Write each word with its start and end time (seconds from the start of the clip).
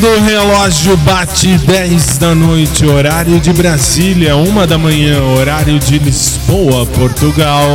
Quando 0.00 0.16
o 0.16 0.24
relógio 0.24 0.96
bate 0.96 1.58
10 1.58 2.16
da 2.16 2.34
noite, 2.34 2.86
horário 2.86 3.38
de 3.38 3.52
Brasília, 3.52 4.34
1 4.34 4.66
da 4.66 4.78
manhã, 4.78 5.22
horário 5.22 5.78
de 5.78 5.98
Lisboa, 5.98 6.86
Portugal. 6.86 7.68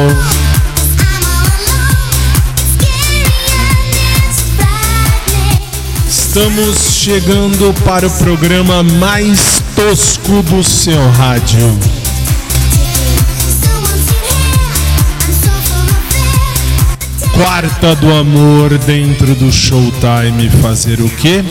Estamos 6.10 6.96
chegando 6.96 7.72
para 7.84 8.08
o 8.08 8.12
programa 8.12 8.82
mais 8.82 9.62
tosco 9.76 10.42
do 10.42 10.64
seu 10.64 11.08
rádio. 11.12 11.78
Quarta 17.34 17.94
do 17.96 18.12
amor 18.16 18.76
dentro 18.80 19.36
do 19.36 19.52
Showtime. 19.52 20.50
Fazer 20.62 21.02
o 21.02 21.10
quê? 21.10 21.44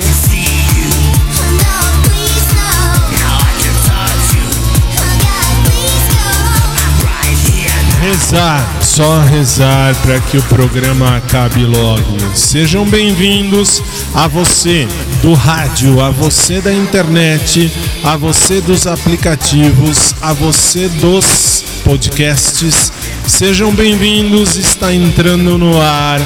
Rezar, 8.04 8.82
só 8.82 9.20
rezar 9.20 9.94
para 10.02 10.20
que 10.20 10.36
o 10.36 10.42
programa 10.42 11.16
acabe 11.16 11.64
logo. 11.64 12.18
Sejam 12.34 12.84
bem-vindos 12.84 13.82
a 14.14 14.28
você 14.28 14.86
do 15.22 15.32
rádio, 15.32 16.02
a 16.02 16.10
você 16.10 16.60
da 16.60 16.70
internet, 16.70 17.72
a 18.04 18.14
você 18.14 18.60
dos 18.60 18.86
aplicativos, 18.86 20.14
a 20.20 20.34
você 20.34 20.86
dos 20.86 21.64
podcasts. 21.82 22.92
Sejam 23.26 23.74
bem-vindos, 23.74 24.56
está 24.56 24.92
entrando 24.92 25.56
no 25.56 25.80
ar. 25.80 26.20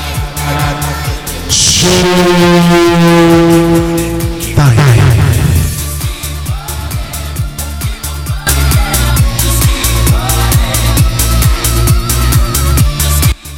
Show 1.49 1.89
Time. 4.41 5.28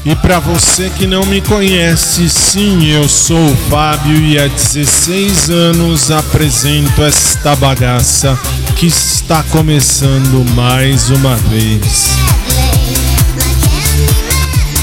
E 0.04 0.14
para 0.14 0.38
você 0.38 0.88
que 0.88 1.06
não 1.06 1.26
me 1.26 1.42
conhece, 1.42 2.28
sim, 2.30 2.86
eu 2.86 3.06
sou 3.06 3.52
o 3.52 3.56
Fábio 3.68 4.16
e 4.16 4.38
há 4.38 4.46
16 4.46 5.50
anos 5.50 6.10
apresento 6.10 7.02
esta 7.02 7.54
bagaça 7.54 8.38
que 8.76 8.86
está 8.86 9.42
começando 9.42 10.42
mais 10.54 11.10
uma 11.10 11.36
vez. 11.36 12.08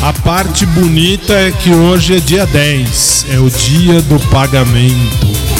A 0.03 0.13
parte 0.13 0.67
bonita 0.67 1.34
é 1.34 1.51
que 1.51 1.72
hoje 1.72 2.17
é 2.17 2.19
dia 2.19 2.45
10, 2.45 3.25
é 3.31 3.39
o 3.39 3.49
dia 3.49 3.99
do 4.03 4.19
pagamento. 4.29 5.56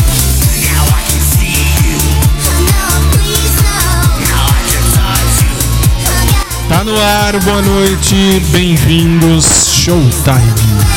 No 6.88 6.98
ar, 7.02 7.38
boa 7.42 7.62
noite, 7.62 8.40
bem-vindos, 8.52 9.46
Showtime. 9.74 10.97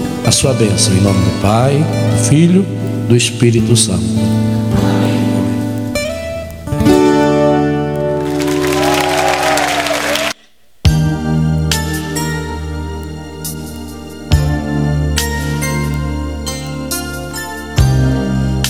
a 0.25 0.31
sua 0.31 0.53
bênção, 0.53 0.93
em 0.93 1.01
nome 1.01 1.19
do 1.19 1.41
Pai, 1.41 1.77
do 1.77 2.23
Filho, 2.29 2.65
do 3.07 3.15
Espírito 3.15 3.75
Santo. 3.75 4.05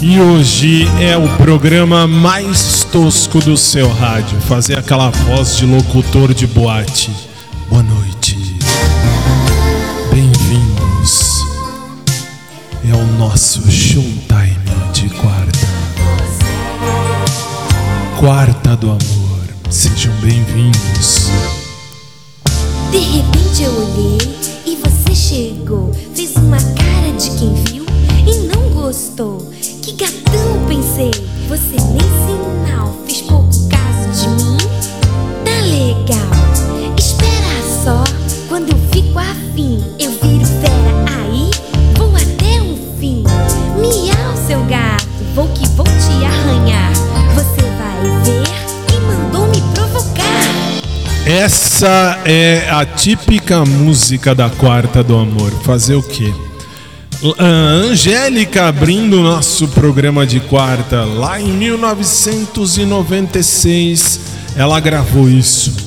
E 0.01 0.19
hoje 0.19 0.87
é 0.99 1.15
o 1.15 1.27
programa 1.37 2.07
mais 2.07 2.83
tosco 2.91 3.39
do 3.39 3.55
seu 3.55 3.87
rádio. 3.87 4.41
Fazer 4.41 4.77
aquela 4.77 5.09
voz 5.09 5.55
de 5.57 5.65
locutor 5.65 6.33
de 6.33 6.47
boate. 6.47 7.30
Nosso 13.31 13.61
showtime 13.71 14.59
de 14.91 15.09
quarta. 15.11 15.59
Quarta 18.19 18.75
do 18.75 18.87
amor. 18.87 19.41
Sejam 19.69 20.13
bem-vindos. 20.15 21.29
De 22.91 22.97
repente 22.97 23.63
eu 23.63 23.71
olhei 23.71 24.17
e 24.65 24.75
você 24.75 25.15
chegou. 25.15 25.93
Fez 26.13 26.35
uma 26.35 26.57
cara 26.57 27.13
de 27.17 27.29
quem 27.39 27.53
viu 27.63 27.85
e 28.27 28.47
não 28.53 28.69
gostou. 28.71 29.49
Que 29.81 29.93
gatão, 29.93 30.65
pensei. 30.67 31.11
Você 31.47 31.77
nem 31.89 32.01
sinal 32.27 32.93
fez 33.05 33.21
pouco 33.21 33.49
caso 33.69 34.09
de 34.19 34.27
mim. 34.43 34.57
Tá 35.45 35.61
legal. 35.61 36.97
Espera 36.97 37.81
só. 37.81 38.03
Quando 38.49 38.73
eu 38.73 38.77
fico 38.91 39.17
afim, 39.17 39.40
Essa 51.43 52.19
é 52.23 52.69
a 52.69 52.85
típica 52.85 53.65
música 53.65 54.35
da 54.35 54.47
Quarta 54.47 55.03
do 55.03 55.17
Amor. 55.17 55.49
Fazer 55.63 55.95
o 55.95 56.03
quê? 56.03 56.31
A 57.39 57.43
Angélica 57.43 58.67
abrindo 58.67 59.19
o 59.19 59.23
nosso 59.23 59.67
programa 59.69 60.23
de 60.23 60.39
quarta 60.39 61.03
lá 61.03 61.41
em 61.41 61.51
1996, 61.51 64.19
ela 64.55 64.79
gravou 64.79 65.27
isso. 65.27 65.80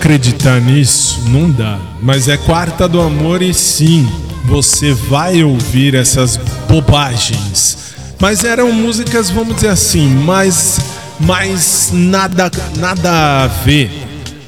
Acreditar 0.00 0.58
nisso? 0.62 1.20
Não 1.28 1.50
dá. 1.50 1.78
Mas 2.00 2.26
é 2.26 2.38
Quarta 2.38 2.88
do 2.88 3.02
Amor 3.02 3.42
e 3.42 3.52
sim, 3.52 4.08
você 4.46 4.94
vai 4.94 5.44
ouvir 5.44 5.94
essas 5.94 6.38
bobagens. 6.66 7.92
Mas 8.18 8.42
eram 8.42 8.72
músicas, 8.72 9.28
vamos 9.28 9.56
dizer 9.56 9.68
assim, 9.68 10.08
mais, 10.08 10.80
mais 11.20 11.90
nada, 11.92 12.50
nada 12.78 13.44
a 13.44 13.46
ver. 13.46 13.90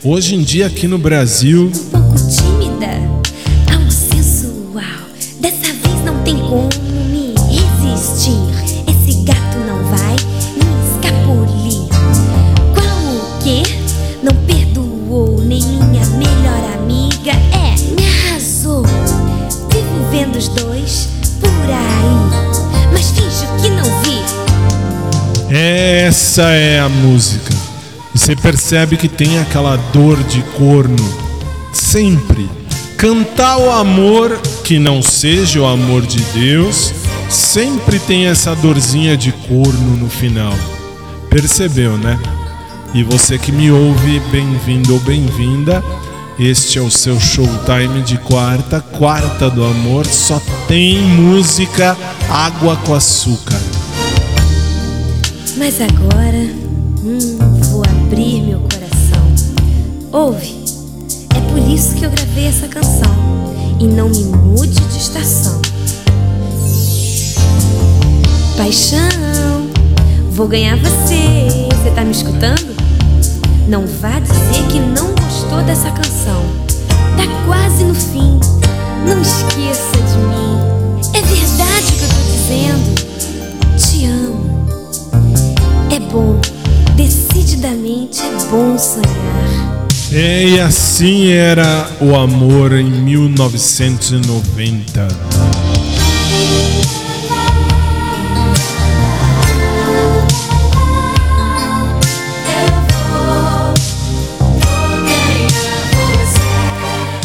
Hoje 0.03 0.35
em 0.35 0.43
dia 0.43 0.67
aqui 0.67 0.89
no 0.89 0.97
Brasil, 0.97 1.71
Essa 26.33 26.49
é 26.49 26.81
a 26.81 26.89
música. 26.89 27.53
E 28.15 28.19
você 28.19 28.35
percebe 28.35 28.97
que 28.97 29.07
tem 29.07 29.39
aquela 29.39 29.77
dor 29.93 30.17
de 30.25 30.41
corno 30.57 30.97
sempre. 31.75 32.49
Cantar 32.97 33.59
o 33.59 33.71
amor 33.71 34.41
que 34.65 34.79
não 34.79 35.03
seja 35.03 35.61
o 35.61 35.67
amor 35.67 36.01
de 36.07 36.23
Deus, 36.33 36.91
sempre 37.29 37.99
tem 37.99 38.29
essa 38.29 38.55
dorzinha 38.55 39.15
de 39.15 39.31
corno 39.31 39.95
no 39.99 40.09
final. 40.09 40.55
Percebeu, 41.29 41.99
né? 41.99 42.19
E 42.95 43.03
você 43.03 43.37
que 43.37 43.53
me 43.53 43.71
ouve, 43.71 44.19
bem-vindo 44.31 44.95
ou 44.95 45.01
bem-vinda. 45.01 45.85
Este 46.39 46.79
é 46.79 46.81
o 46.81 46.91
seu 46.91 47.21
showtime 47.21 48.01
de 48.07 48.17
quarta, 48.17 48.81
quarta 48.81 49.51
do 49.51 49.63
amor. 49.63 50.07
Só 50.07 50.41
tem 50.67 50.99
música 50.99 51.95
água 52.31 52.75
com 52.77 52.95
açúcar. 52.95 53.61
Mas 55.65 55.81
agora, 55.81 56.45
hum, 57.05 57.39
vou 57.71 57.83
abrir 57.85 58.43
meu 58.43 58.59
coração. 58.59 59.25
Ouve, 60.11 60.57
é 61.37 61.41
por 61.53 61.73
isso 61.73 61.95
que 61.95 62.05
eu 62.05 62.11
gravei 62.11 62.47
essa 62.47 62.67
canção. 62.67 63.15
E 63.79 63.87
não 63.87 64.09
me 64.09 64.25
mude 64.25 64.81
de 64.81 64.99
estação. 64.99 65.63
Paixão, 68.57 69.71
vou 70.33 70.49
ganhar 70.49 70.77
você. 70.79 71.47
Você 71.77 71.91
tá 71.95 72.03
me 72.05 72.11
escutando? 72.11 72.75
Não 73.69 73.87
vá 73.87 74.19
dizer 74.19 74.67
que 74.69 74.81
não 74.81 75.15
gostou 75.15 75.63
dessa 75.63 75.93
canção. 75.93 76.43
Tá 77.17 77.47
quase 77.47 77.85
no 77.85 77.95
fim. 77.95 78.41
Não 79.07 79.23
esqueça 79.23 80.02
bom, 86.13 86.39
decididamente 86.95 88.21
é 88.21 88.31
bom 88.51 88.79
sonhar. 88.79 89.89
É, 90.13 90.45
e 90.45 90.61
assim 90.61 91.33
era 91.33 91.89
o 92.03 92.15
amor 92.15 92.75
em 92.75 92.85
1990. 92.85 95.09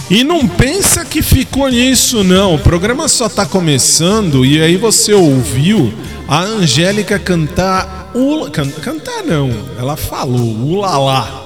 E 0.09 0.23
não 0.23 0.47
pensa 0.47 1.03
que 1.03 1.21
ficou 1.21 1.67
nisso, 1.67 2.23
não. 2.23 2.55
O 2.55 2.59
programa 2.59 3.09
só 3.09 3.27
tá 3.27 3.45
começando 3.45 4.45
e 4.45 4.61
aí 4.61 4.77
você 4.77 5.13
ouviu 5.13 5.93
a 6.29 6.39
Angélica 6.39 7.19
cantar. 7.19 8.06
Ula, 8.17 8.49
can- 8.49 8.69
cantar 8.71 9.23
não, 9.23 9.49
ela 9.77 9.95
falou, 9.95 10.55
ulalá. 10.55 11.43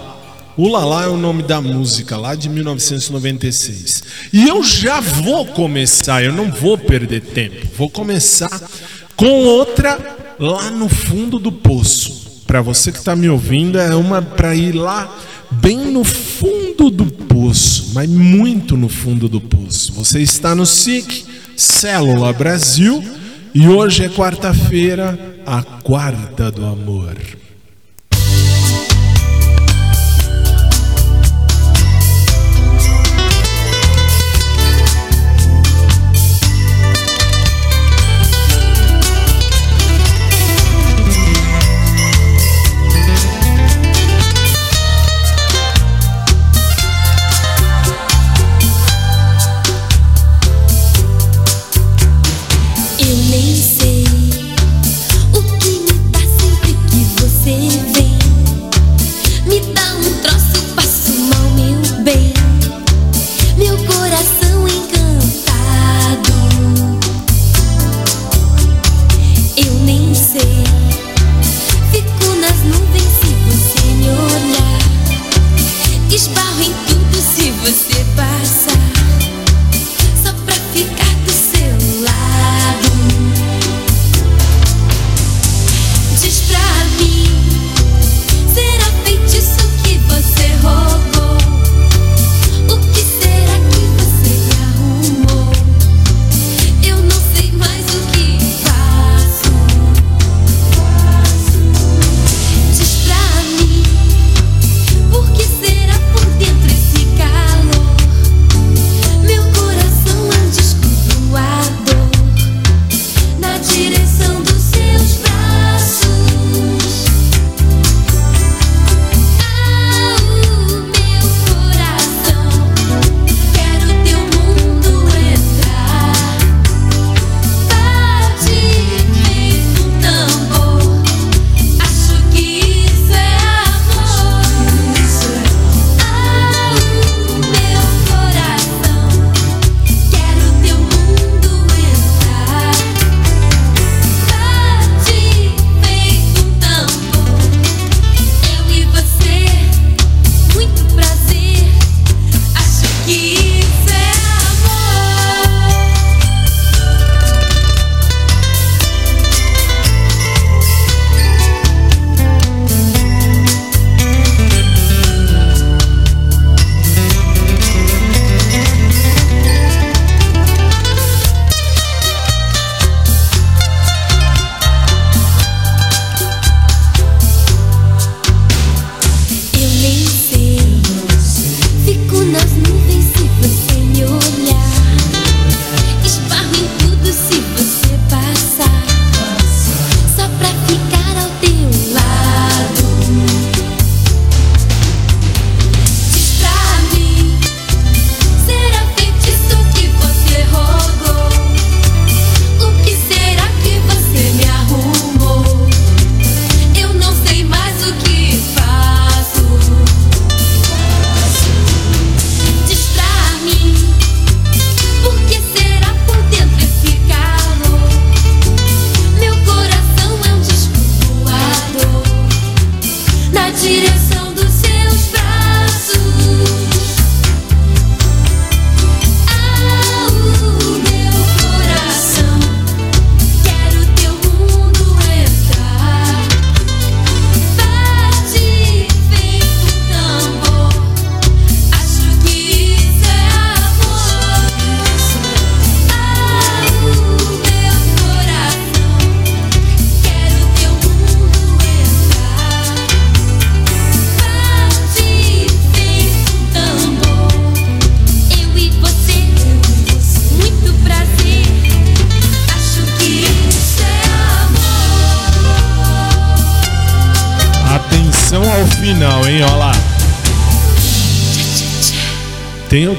Ulalá 0.57 1.03
é 1.03 1.07
o 1.07 1.17
nome 1.17 1.43
da 1.43 1.59
música 1.61 2.17
lá 2.17 2.35
de 2.35 2.47
1996. 2.49 4.03
E 4.33 4.47
eu 4.47 4.63
já 4.63 4.99
vou 4.99 5.45
começar, 5.45 6.23
eu 6.23 6.31
não 6.33 6.51
vou 6.51 6.77
perder 6.77 7.21
tempo. 7.21 7.67
Vou 7.77 7.89
começar 7.89 8.61
com 9.15 9.43
outra 9.45 9.97
lá 10.39 10.69
no 10.69 10.87
fundo 10.89 11.39
do 11.39 11.51
poço. 11.51 12.41
Para 12.45 12.61
você 12.61 12.91
que 12.91 12.97
está 12.99 13.15
me 13.15 13.29
ouvindo, 13.29 13.79
é 13.79 13.95
uma 13.95 14.21
para 14.21 14.53
ir 14.53 14.73
lá 14.73 15.17
bem 15.51 15.77
no 15.91 16.03
fundo 16.03 16.89
do 16.89 17.05
poço, 17.05 17.91
mas 17.93 18.09
muito 18.09 18.75
no 18.77 18.89
fundo 18.89 19.27
do 19.29 19.39
poço. 19.39 19.93
Você 19.93 20.19
está 20.21 20.53
no 20.53 20.65
SIC 20.65 21.25
Célula 21.55 22.31
Brasil 22.33 23.03
e 23.53 23.67
hoje 23.67 24.05
é 24.05 24.09
quarta-feira, 24.09 25.17
a 25.45 25.61
quarta 25.61 26.51
do 26.51 26.65
amor. 26.65 27.15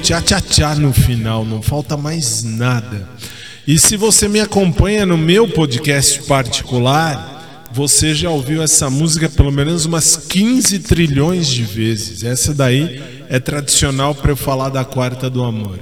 tchá-tchá-tchá 0.03 0.75
no 0.75 0.93
final, 0.93 1.45
não 1.45 1.63
falta 1.63 1.97
mais 1.97 2.43
nada. 2.43 3.09
E 3.65 3.79
se 3.79 3.97
você 3.97 4.27
me 4.27 4.41
acompanha 4.41 5.07
no 5.07 5.17
meu 5.17 5.47
podcast 5.47 6.25
particular, 6.25 7.69
você 7.73 8.13
já 8.13 8.29
ouviu 8.29 8.61
essa 8.61 8.91
música 8.91 9.29
pelo 9.29 9.53
menos 9.53 9.87
umas 9.87 10.17
15 10.17 10.81
trilhões 10.81 11.47
de 11.47 11.63
vezes. 11.63 12.25
Essa 12.25 12.53
daí 12.53 13.01
é 13.29 13.39
tradicional 13.39 14.13
para 14.13 14.33
eu 14.33 14.37
falar 14.37 14.71
da 14.71 14.85
quarta 14.85 15.31
do 15.31 15.45
amor. 15.45 15.79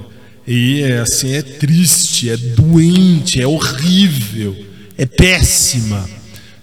E 0.46 0.82
é 0.82 0.98
assim, 0.98 1.32
é 1.32 1.40
triste, 1.40 2.28
é 2.28 2.36
doente, 2.36 3.40
é 3.40 3.46
horrível, 3.46 4.54
é 4.98 5.06
péssima. 5.06 6.06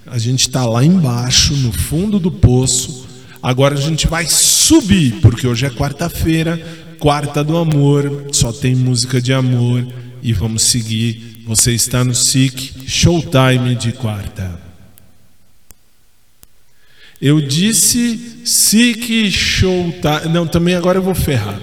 A 0.05 0.19
gente 0.19 0.41
está 0.41 0.63
lá 0.63 0.85
embaixo, 0.85 1.55
no 1.55 1.71
fundo 1.71 2.19
do 2.19 2.31
poço. 2.31 3.07
Agora 3.41 3.73
a 3.73 3.81
gente 3.81 4.05
vai 4.05 4.27
subir, 4.27 5.19
porque 5.21 5.47
hoje 5.47 5.65
é 5.65 5.69
quarta-feira, 5.71 6.61
Quarta 6.99 7.43
do 7.43 7.57
Amor, 7.57 8.27
só 8.31 8.51
tem 8.51 8.75
música 8.75 9.21
de 9.21 9.33
amor 9.33 9.85
e 10.21 10.33
vamos 10.33 10.63
seguir. 10.63 11.43
Você 11.45 11.73
está 11.73 12.03
no 12.03 12.13
SIC 12.13 12.87
Showtime 12.87 13.75
de 13.75 13.93
quarta. 13.93 14.59
Eu 17.21 17.41
disse 17.41 18.41
SIC 18.43 19.31
Showtime. 19.31 20.29
Não, 20.31 20.45
também 20.45 20.75
agora 20.75 20.99
eu 20.99 21.03
vou 21.03 21.15
ferrar. 21.15 21.59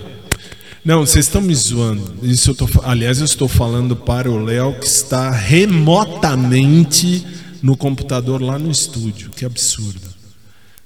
Não, 0.85 1.07
vocês 1.07 1.27
estão 1.27 1.41
me 1.41 1.55
zoando. 1.55 2.15
Isso 2.23 2.51
eu 2.51 2.55
tô, 2.55 2.69
aliás, 2.83 3.19
eu 3.19 3.25
estou 3.25 3.49
falando 3.49 3.97
para 3.97 4.31
o 4.31 4.43
Léo 4.43 4.79
que 4.79 4.87
está 4.87 5.31
remotamente 5.31 7.27
no 7.63 7.77
computador 7.77 8.43
lá 8.43 8.59
no 8.59 8.71
estúdio. 8.71 9.31
Que 9.31 9.45
absurdo. 9.45 10.13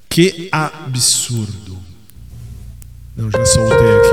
Que 0.09 0.49
absurdo. 0.53 1.88
Não, 3.19 3.29
já 3.33 3.45
soltei 3.45 3.77
aqui. 3.77 4.13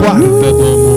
Quarta 0.00 0.52
do 0.54 0.66
amor. 0.66 0.93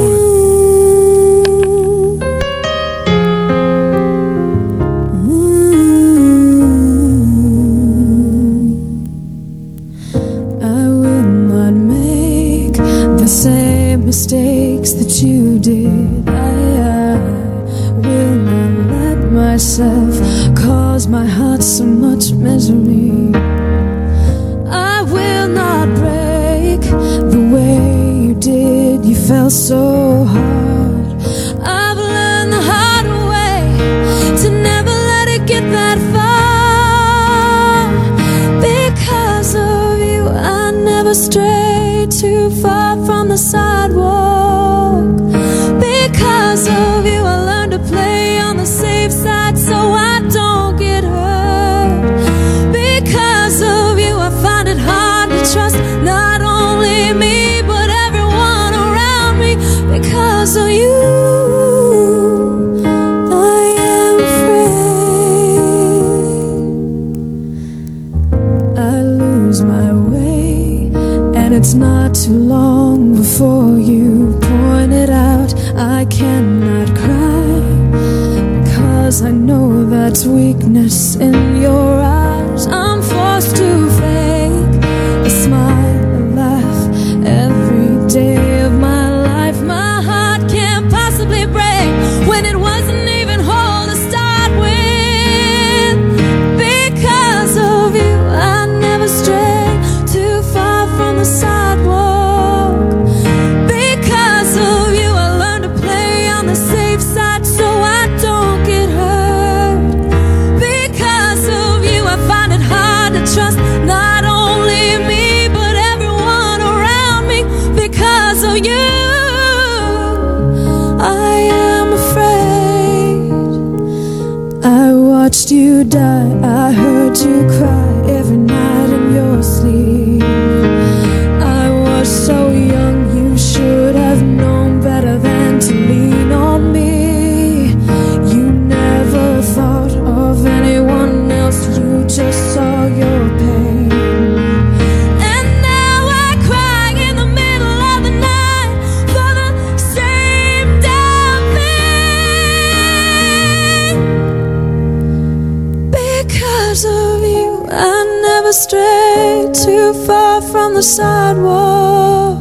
from 160.51 160.73
the 160.73 160.81
sidewalk. 160.81 162.37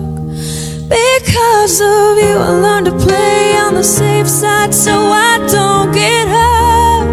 Because 0.88 1.80
of 1.80 2.18
you, 2.22 2.36
I 2.48 2.50
learned 2.64 2.86
to 2.86 2.96
play 3.06 3.56
on 3.64 3.74
the 3.74 3.82
safe 3.82 4.28
side 4.28 4.72
so 4.74 4.92
I 4.92 5.38
don't 5.56 5.92
get 5.92 6.24
hurt. 6.36 7.06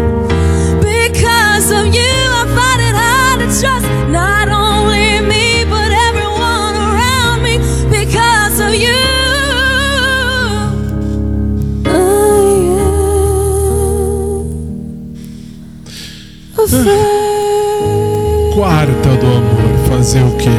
Because 0.80 1.70
of 1.78 1.86
you, 1.98 2.16
I 2.40 2.44
find 2.58 2.80
it 2.88 2.96
hard 3.04 3.36
to 3.42 3.48
trust 3.60 3.86
not 4.10 4.48
only 4.48 5.20
me, 5.32 5.64
but 5.74 5.90
everyone 6.08 6.74
around 6.86 7.42
me. 7.46 7.54
Because 7.98 8.60
of 8.60 8.74
you. 8.74 9.02
I 18.66 18.86
am 18.86 18.90
afraid. 18.90 19.03
fazer 20.04 20.22
o 20.22 20.36
quê? 20.36 20.50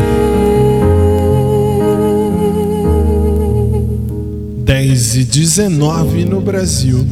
Dez 4.63 5.15
e 5.15 5.23
dezenove 5.23 6.25
no 6.25 6.41
Brasil. 6.41 7.05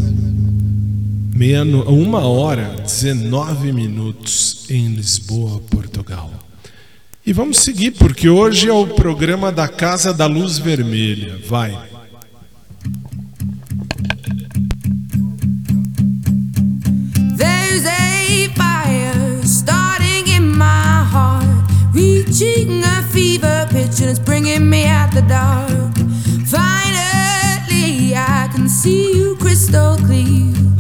Meia 1.31 1.63
no... 1.63 1.83
Uma 1.83 2.21
hora, 2.21 2.75
19 2.83 3.71
minutos 3.71 4.65
em 4.67 4.87
Lisboa, 4.95 5.61
Portugal. 5.69 6.31
E 7.23 7.31
vamos 7.31 7.59
seguir, 7.59 7.91
porque 7.91 8.27
hoje 8.27 8.67
é 8.67 8.73
o 8.73 8.87
programa 8.87 9.51
da 9.51 9.67
Casa 9.67 10.11
da 10.11 10.25
Luz 10.25 10.57
Vermelha. 10.57 11.39
Vai. 11.47 11.92
meeting 24.53 24.69
me 24.69 24.85
at 24.85 25.09
the 25.11 25.21
dark. 25.21 25.95
Finally, 26.47 28.15
I 28.15 28.49
can 28.53 28.69
see 28.69 29.15
you 29.17 29.35
crystal 29.37 29.95
clear. 29.97 30.72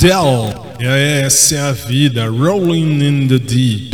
Adele, 0.00 0.54
essa 1.26 1.56
é 1.56 1.60
a 1.60 1.72
vida, 1.72 2.26
Rolling 2.26 3.04
in 3.04 3.28
the 3.28 3.38
Deep. 3.38 3.90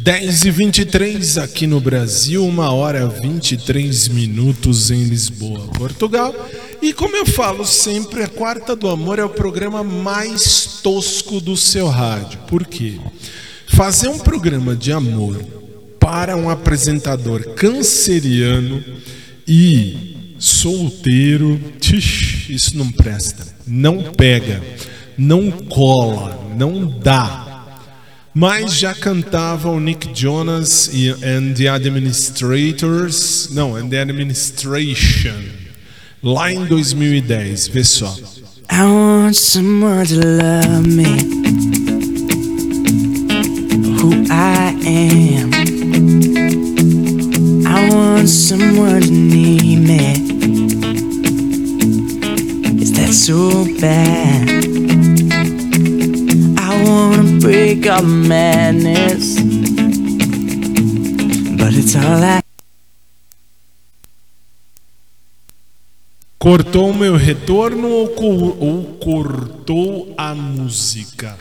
10 0.00 0.44
e 0.46 0.50
23 0.50 1.38
aqui 1.38 1.64
no 1.64 1.80
Brasil, 1.80 2.44
1 2.44 2.58
hora 2.58 3.06
23 3.06 4.08
minutos 4.08 4.90
em 4.90 5.04
Lisboa, 5.04 5.68
Portugal. 5.78 6.34
E 6.82 6.92
como 6.92 7.14
eu 7.14 7.24
falo 7.24 7.64
sempre, 7.64 8.24
a 8.24 8.26
Quarta 8.26 8.74
do 8.74 8.88
Amor 8.88 9.20
é 9.20 9.24
o 9.24 9.28
programa 9.28 9.84
mais 9.84 10.80
tosco 10.82 11.40
do 11.40 11.56
seu 11.56 11.86
rádio. 11.86 12.40
Por 12.48 12.66
quê? 12.66 12.98
Fazer 13.68 14.08
um 14.08 14.18
programa 14.18 14.74
de 14.74 14.90
amor 14.90 15.36
para 16.00 16.36
um 16.36 16.50
apresentador 16.50 17.54
canceriano 17.54 18.82
e 19.46 20.34
solteiro, 20.36 21.60
tix, 21.78 22.48
isso 22.48 22.76
não 22.76 22.90
presta, 22.90 23.46
não 23.64 24.02
pega, 24.02 24.62
não 25.18 25.50
cola, 25.50 26.38
não 26.56 26.86
dá. 26.86 27.44
Mas 28.32 28.74
já 28.74 28.94
cantava 28.94 29.68
o 29.68 29.80
Nick 29.80 30.08
Jonas 30.14 30.88
e 30.92 31.10
and 31.10 31.54
the 31.54 31.66
Administrators, 31.68 33.48
não, 33.50 33.74
and 33.74 33.88
the 33.88 34.00
Administration, 34.00 35.42
lá 36.22 36.52
em 36.52 36.64
2010, 36.66 37.66
vê 37.68 37.82
só. 37.82 38.16
I 38.70 38.84
want 38.84 39.34
someone 39.34 40.06
to 40.06 40.14
love 40.14 40.86
me 40.86 41.16
who 43.98 44.24
I 44.30 44.76
am. 44.86 45.50
I 47.66 47.88
want 47.90 48.28
someone 48.28 49.00
to 49.00 49.10
need 49.10 49.78
me. 49.78 50.12
Is 52.80 52.92
that 52.92 53.12
so 53.12 53.64
bad? 53.80 54.77
Wanna 56.88 57.38
break 57.40 57.84
madness, 58.02 59.36
but 61.58 61.74
it's 61.74 61.94
all 61.94 62.22
I. 62.24 62.40
Cortou 66.38 66.90
o 66.90 66.94
meu 66.96 67.14
retorno 67.16 67.88
ou, 67.88 68.08
co- 68.08 68.56
ou 68.58 68.84
cortou 69.00 70.14
a 70.16 70.34
música? 70.34 71.36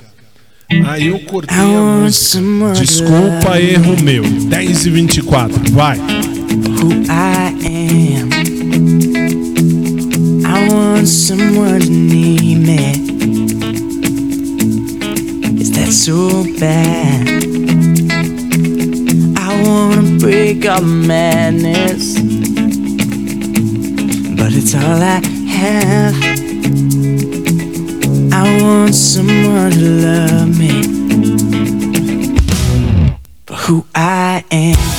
Aí 0.86 1.08
eu 1.08 1.20
cortei 1.22 1.56
a 1.58 1.64
música. 1.66 2.74
Desculpa, 2.78 3.58
erro 3.62 3.96
meu. 4.04 4.24
10 4.24 4.86
e 4.86 4.90
24, 4.90 5.72
vai. 5.72 5.98
who 5.98 6.92
I 7.10 7.54
am. 7.66 8.30
I 10.46 10.70
want 10.74 11.08
someone 11.08 11.80
to 11.80 11.90
need 11.90 12.56
me. 12.58 13.07
So 16.08 16.46
bad? 16.58 17.28
I 19.36 19.62
wanna 19.62 20.18
break 20.20 20.62
the 20.62 20.82
madness, 20.82 22.18
but 24.38 24.54
it's 24.54 24.74
all 24.74 25.02
I 25.16 25.20
have. 25.50 26.16
I 28.32 28.62
want 28.62 28.96
someone 28.96 29.72
to 29.72 29.90
love 30.08 30.58
me 30.58 30.76
for 33.46 33.56
who 33.56 33.86
I 33.94 34.46
am. 34.50 34.97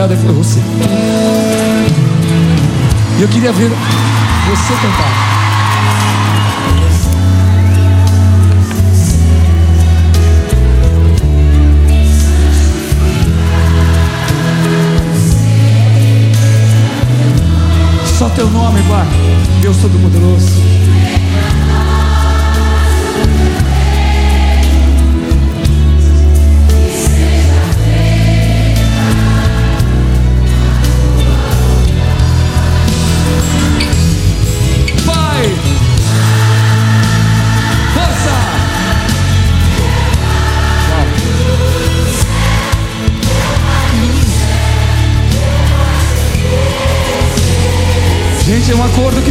Meu 0.00 0.08
convidado 0.08 0.14
é 0.14 0.16
você. 0.32 0.69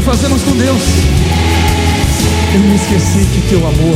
Fazemos 0.09 0.41
com 0.41 0.57
Deus. 0.57 0.81
Eu 2.55 2.59
me 2.61 2.75
esqueci 2.75 3.27
que 3.31 3.41
teu 3.47 3.59
amor 3.59 3.95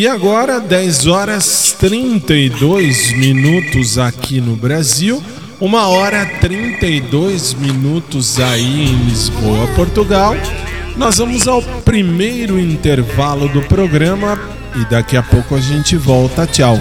E 0.00 0.08
agora, 0.08 0.58
10 0.58 1.08
horas 1.08 1.76
32 1.78 3.12
minutos 3.18 3.98
aqui 3.98 4.40
no 4.40 4.56
Brasil, 4.56 5.22
1 5.60 5.74
hora 5.74 6.24
32 6.40 7.52
minutos 7.52 8.40
aí 8.40 8.86
em 8.86 9.04
Lisboa, 9.04 9.66
Portugal. 9.76 10.34
Nós 10.96 11.18
vamos 11.18 11.46
ao 11.46 11.60
primeiro 11.84 12.58
intervalo 12.58 13.46
do 13.50 13.60
programa 13.60 14.40
e 14.74 14.90
daqui 14.90 15.18
a 15.18 15.22
pouco 15.22 15.54
a 15.54 15.60
gente 15.60 15.98
volta. 15.98 16.46
Tchau. 16.46 16.78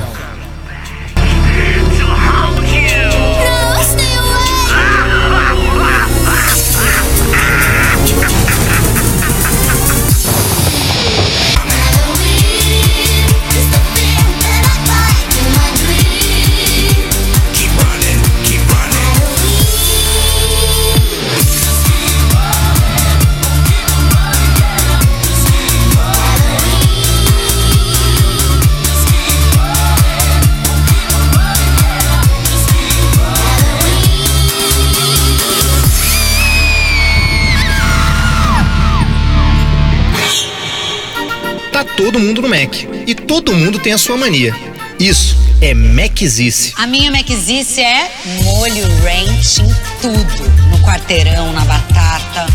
todo 42.00 42.18
mundo 42.18 42.42
no 42.42 42.48
Mac. 42.48 42.74
E 43.06 43.14
todo 43.14 43.54
mundo 43.54 43.78
tem 43.78 43.92
a 43.92 43.98
sua 43.98 44.16
mania. 44.16 44.56
Isso 44.98 45.36
é 45.60 45.74
Maczice. 45.74 46.72
A 46.78 46.88
minha 46.88 47.12
Maczice 47.12 47.82
é 47.82 48.10
molho 48.44 48.86
ranch 49.04 49.60
em 49.60 49.76
tudo. 50.02 50.70
No 50.72 50.80
quarteirão, 50.80 51.52
na 51.52 51.66
batata. 51.66 52.48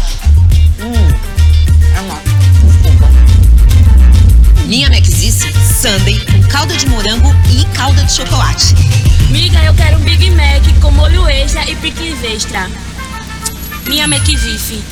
Hum, 0.80 1.14
é 1.94 2.00
uma... 2.00 2.22
Minha 4.64 4.88
Maczice, 4.88 5.52
sundae 5.78 6.18
com 6.24 6.42
calda 6.48 6.74
de 6.74 6.86
morango 6.86 7.30
e 7.52 7.66
calda 7.76 8.02
de 8.02 8.12
chocolate. 8.14 8.74
Miga, 9.28 9.62
eu 9.62 9.74
quero 9.74 9.98
um 9.98 10.00
Big 10.00 10.30
Mac 10.30 10.62
com 10.80 10.90
molho 10.90 11.28
extra 11.28 11.70
e 11.70 11.76
pique 11.76 12.16
extra. 12.24 12.70
Minha 13.86 14.08
Maczice. 14.08 14.82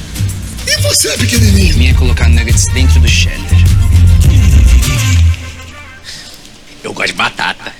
E 0.67 0.81
você, 0.83 1.17
pequenininho? 1.17 1.79
Minha 1.79 1.93
é 1.93 1.95
colocar 1.95 2.29
nuggets 2.29 2.67
dentro 2.67 3.01
do 3.01 3.09
cheddar. 3.09 3.52
Gosto 7.03 7.07
de 7.07 7.13
batata. 7.15 7.75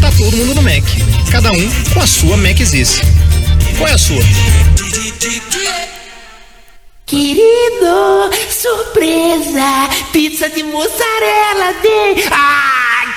Tá 0.00 0.10
todo 0.16 0.36
mundo 0.36 0.54
no 0.54 0.62
Mac. 0.62 0.82
Cada 1.30 1.52
um 1.52 1.70
com 1.92 2.00
a 2.00 2.06
sua 2.06 2.36
Maczice. 2.36 3.00
Qual 3.76 3.88
é 3.88 3.92
a 3.92 3.98
sua? 3.98 4.22
Querido, 7.04 8.30
surpresa! 8.50 9.88
Pizza 10.12 10.48
de 10.48 10.62
mussarela 10.62 11.74
de. 11.82 12.24
Ah, 12.30 12.71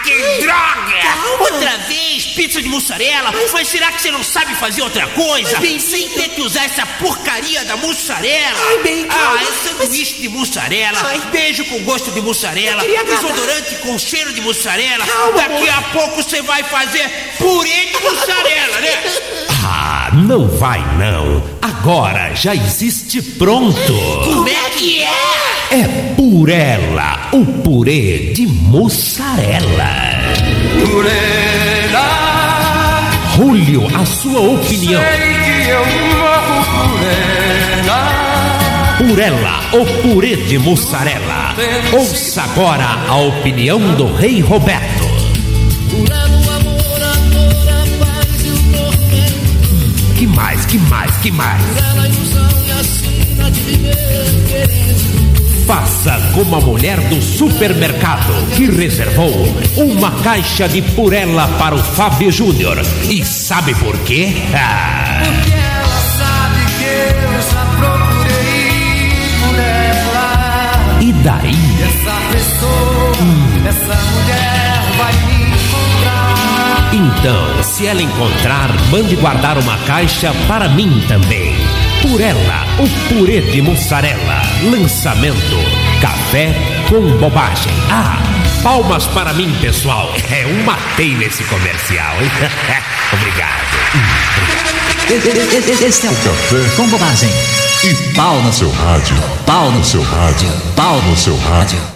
que 0.06 0.41
droga! 0.41 0.96
Outra 1.39 1.78
vez, 1.88 2.26
pizza 2.28 2.62
de 2.62 2.70
mussarela? 2.70 3.34
Mas 3.52 3.68
será 3.68 3.91
que 3.91 4.02
você 4.02 4.12
não 4.12 4.24
sabe 4.24 4.56
fazer 4.56 4.82
outra 4.82 5.08
coisa? 5.08 5.60
Pensei 5.60 6.06
em 6.06 6.10
ter 6.10 6.30
que 6.30 6.41
usar 6.41 6.65
essa 6.65 6.86
porcaria 6.86 7.65
da 7.65 7.76
mussarela. 7.78 8.60
Ai, 8.70 8.78
bem, 8.84 9.08
calma. 9.08 9.39
Ah, 9.39 9.44
é 9.44 9.70
sanduíche 9.70 10.22
de 10.22 10.30
mussarela, 10.30 11.00
beijo 11.32 11.65
com 11.65 11.84
gosto 11.84 12.12
de 12.12 12.22
mussarela, 12.22 12.84
desodorante 13.06 13.76
com 13.78 13.98
cheiro 13.98 14.34
de 14.34 14.41
mussarela. 14.41 15.06
Calma, 15.06 15.38
Daqui 15.38 15.70
a 15.70 15.82
pouco 15.94 16.22
você 16.22 16.41
vai 16.41 16.63
fazer 16.63 17.10
purê 17.38 17.86
de 17.88 18.00
mussarela, 18.04 18.80
né? 18.82 19.04
Ah, 19.67 20.12
não 20.13 20.47
vai 20.47 20.80
não. 20.99 21.41
Agora 21.60 22.36
já 22.36 22.54
existe 22.54 23.19
pronto. 23.19 23.93
Como 24.23 24.47
é 24.47 24.69
que 24.78 25.01
é? 25.01 25.10
É 25.71 25.88
Purela, 26.16 27.30
o 27.32 27.43
purê 27.63 28.32
de 28.36 28.45
mussarela. 28.45 29.89
Purela, 30.86 32.05
Julio, 33.36 33.88
a 33.99 34.05
sua 34.05 34.39
opinião. 34.39 35.01
que 35.01 35.70
eu 35.70 35.84
morro 35.84 36.63
por 36.70 37.01
ela. 37.82 38.95
Purela, 38.99 39.61
o 39.74 39.86
purê 40.03 40.36
de 40.36 40.59
mussarela. 40.59 41.55
Ouça 41.91 42.43
agora 42.43 42.86
a 43.09 43.16
opinião 43.18 43.80
do 43.95 44.13
Rei 44.13 44.41
Roberto. 44.41 45.05
Que 50.16 50.26
mais, 50.28 50.66
que 50.66 50.78
mais, 50.80 51.11
que 51.18 51.32
mais? 51.32 51.61
Faça 55.68 56.20
como 56.34 56.55
a 56.55 56.61
mulher 56.61 56.99
do 57.09 57.22
supermercado 57.22 58.34
que 58.55 58.66
reservou 58.70 59.32
uma 59.78 60.11
caixa 60.22 60.68
de 60.70 60.82
purela 60.82 61.47
para 61.59 61.76
o 61.76 61.80
Fábio 61.80 62.32
Júnior. 62.32 62.78
E 63.09 63.26
sabe 63.26 63.74
por 63.76 63.97
quê? 63.99 64.34
Ah, 64.53 65.22
Ela 65.24 66.01
sabe 66.18 66.66
que 66.78 66.86
eu 66.86 67.41
já 67.41 67.66
procurei 67.78 69.09
por 69.41 69.59
ela. 69.59 71.01
e 71.01 71.13
daí? 71.13 71.78
Essa 71.84 72.16
pessoa, 72.32 73.11
essa 73.68 73.95
mulher 74.11 74.82
vai 74.97 75.13
me. 75.26 75.35
Então, 76.96 77.62
se 77.62 77.86
ela 77.88 78.02
encontrar, 78.02 78.70
mande 78.89 79.18
guardar 79.18 79.58
uma 79.58 79.78
caixa 79.80 80.34
para 80.48 80.70
mim 80.70 81.04
também. 81.10 81.54
Purela, 82.02 82.66
o 82.80 82.88
purê 83.10 83.41
de 83.41 83.62
mussarela. 83.62 84.41
Lançamento: 84.64 85.58
café 86.00 86.56
com 86.88 87.02
bobagem. 87.18 87.74
Ah, 87.91 88.18
palmas 88.64 89.08
para 89.08 89.34
mim, 89.34 89.54
pessoal. 89.60 90.10
É, 90.32 90.46
eu 90.46 90.64
matei 90.64 91.14
nesse 91.16 91.43
comercial, 91.43 92.16
hein? 92.22 92.32
Obrigado. 93.12 93.76
Esse 95.86 96.08
é 96.08 96.10
o 96.10 96.16
café 96.16 96.76
com 96.78 96.88
bobagem. 96.88 97.30
E 97.84 97.93
pau 98.16 98.41
no 98.41 98.54
seu 98.54 98.72
rádio. 98.72 99.18
Pau 99.46 99.70
no 99.70 99.84
seu 99.84 100.02
rádio. 100.02 100.50
Pau 100.78 101.02
no 101.02 101.18
seu 101.18 101.38
rádio. 101.39 101.95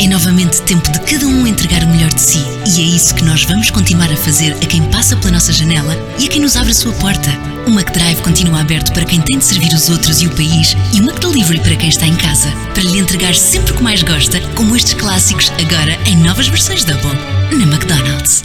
É 0.00 0.06
novamente 0.06 0.62
tempo 0.62 0.90
de 0.92 1.00
cada 1.00 1.26
um 1.26 1.44
entregar 1.44 1.82
o 1.82 1.88
melhor 1.88 2.12
de 2.14 2.20
si. 2.20 2.38
E 2.66 2.80
é 2.80 2.84
isso 2.84 3.14
que 3.16 3.24
nós 3.24 3.42
vamos 3.42 3.68
continuar 3.70 4.10
a 4.12 4.16
fazer 4.16 4.52
a 4.52 4.66
quem 4.66 4.80
passa 4.90 5.16
pela 5.16 5.32
nossa 5.32 5.52
janela 5.52 5.96
e 6.20 6.26
a 6.26 6.28
quem 6.28 6.40
nos 6.40 6.56
abre 6.56 6.70
a 6.70 6.74
sua 6.74 6.92
porta. 6.92 7.30
O 7.66 7.70
McDrive 7.70 8.22
continua 8.22 8.60
aberto 8.60 8.92
para 8.92 9.04
quem 9.04 9.20
tem 9.20 9.38
de 9.38 9.44
servir 9.44 9.72
os 9.74 9.88
outros 9.88 10.22
e 10.22 10.28
o 10.28 10.30
país 10.30 10.76
e 10.94 11.00
o 11.00 11.04
McDelivery 11.04 11.60
para 11.60 11.76
quem 11.76 11.88
está 11.88 12.06
em 12.06 12.14
casa. 12.14 12.48
Para 12.72 12.84
lhe 12.84 12.98
entregar 12.98 13.34
sempre 13.34 13.72
o 13.72 13.76
que 13.76 13.82
mais 13.82 14.02
gosta, 14.04 14.40
como 14.54 14.76
estes 14.76 14.94
clássicos, 14.94 15.50
agora 15.60 15.98
em 16.06 16.16
novas 16.16 16.46
versões 16.46 16.84
Double. 16.84 17.10
Na 17.50 17.64
McDonald's. 17.64 18.44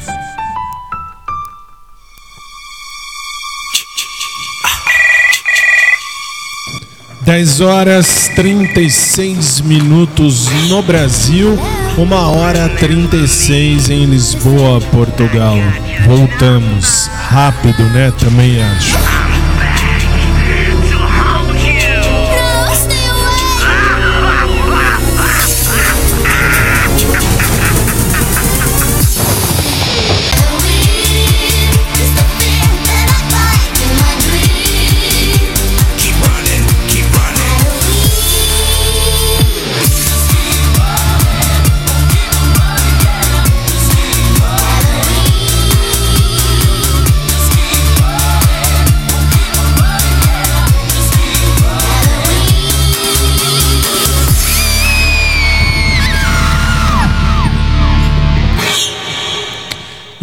Dez 7.25 7.61
horas 7.61 8.29
36 8.35 9.61
minutos 9.61 10.49
no 10.67 10.81
Brasil, 10.81 11.57
uma 11.97 12.29
hora 12.29 12.67
36 12.67 13.89
em 13.89 14.05
Lisboa, 14.05 14.81
Portugal. 14.91 15.55
Voltamos 16.05 17.07
rápido, 17.07 17.81
né? 17.93 18.11
Também 18.19 18.61
acho. 18.61 19.12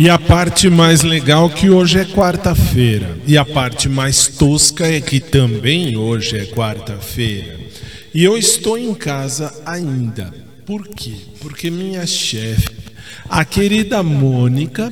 E 0.00 0.08
a 0.08 0.18
parte 0.18 0.70
mais 0.70 1.02
legal 1.02 1.50
é 1.50 1.52
que 1.52 1.68
hoje 1.68 1.98
é 1.98 2.06
quarta-feira. 2.06 3.18
E 3.26 3.36
a 3.36 3.44
parte 3.44 3.86
mais 3.86 4.28
tosca 4.28 4.86
é 4.86 4.98
que 4.98 5.20
também 5.20 5.94
hoje 5.94 6.38
é 6.38 6.46
quarta-feira. 6.46 7.60
E 8.14 8.24
eu 8.24 8.38
estou 8.38 8.78
em 8.78 8.94
casa 8.94 9.52
ainda. 9.66 10.32
Por 10.64 10.88
quê? 10.88 11.12
Porque 11.40 11.70
minha 11.70 12.06
chefe, 12.06 12.70
a 13.28 13.44
querida 13.44 14.02
Mônica, 14.02 14.90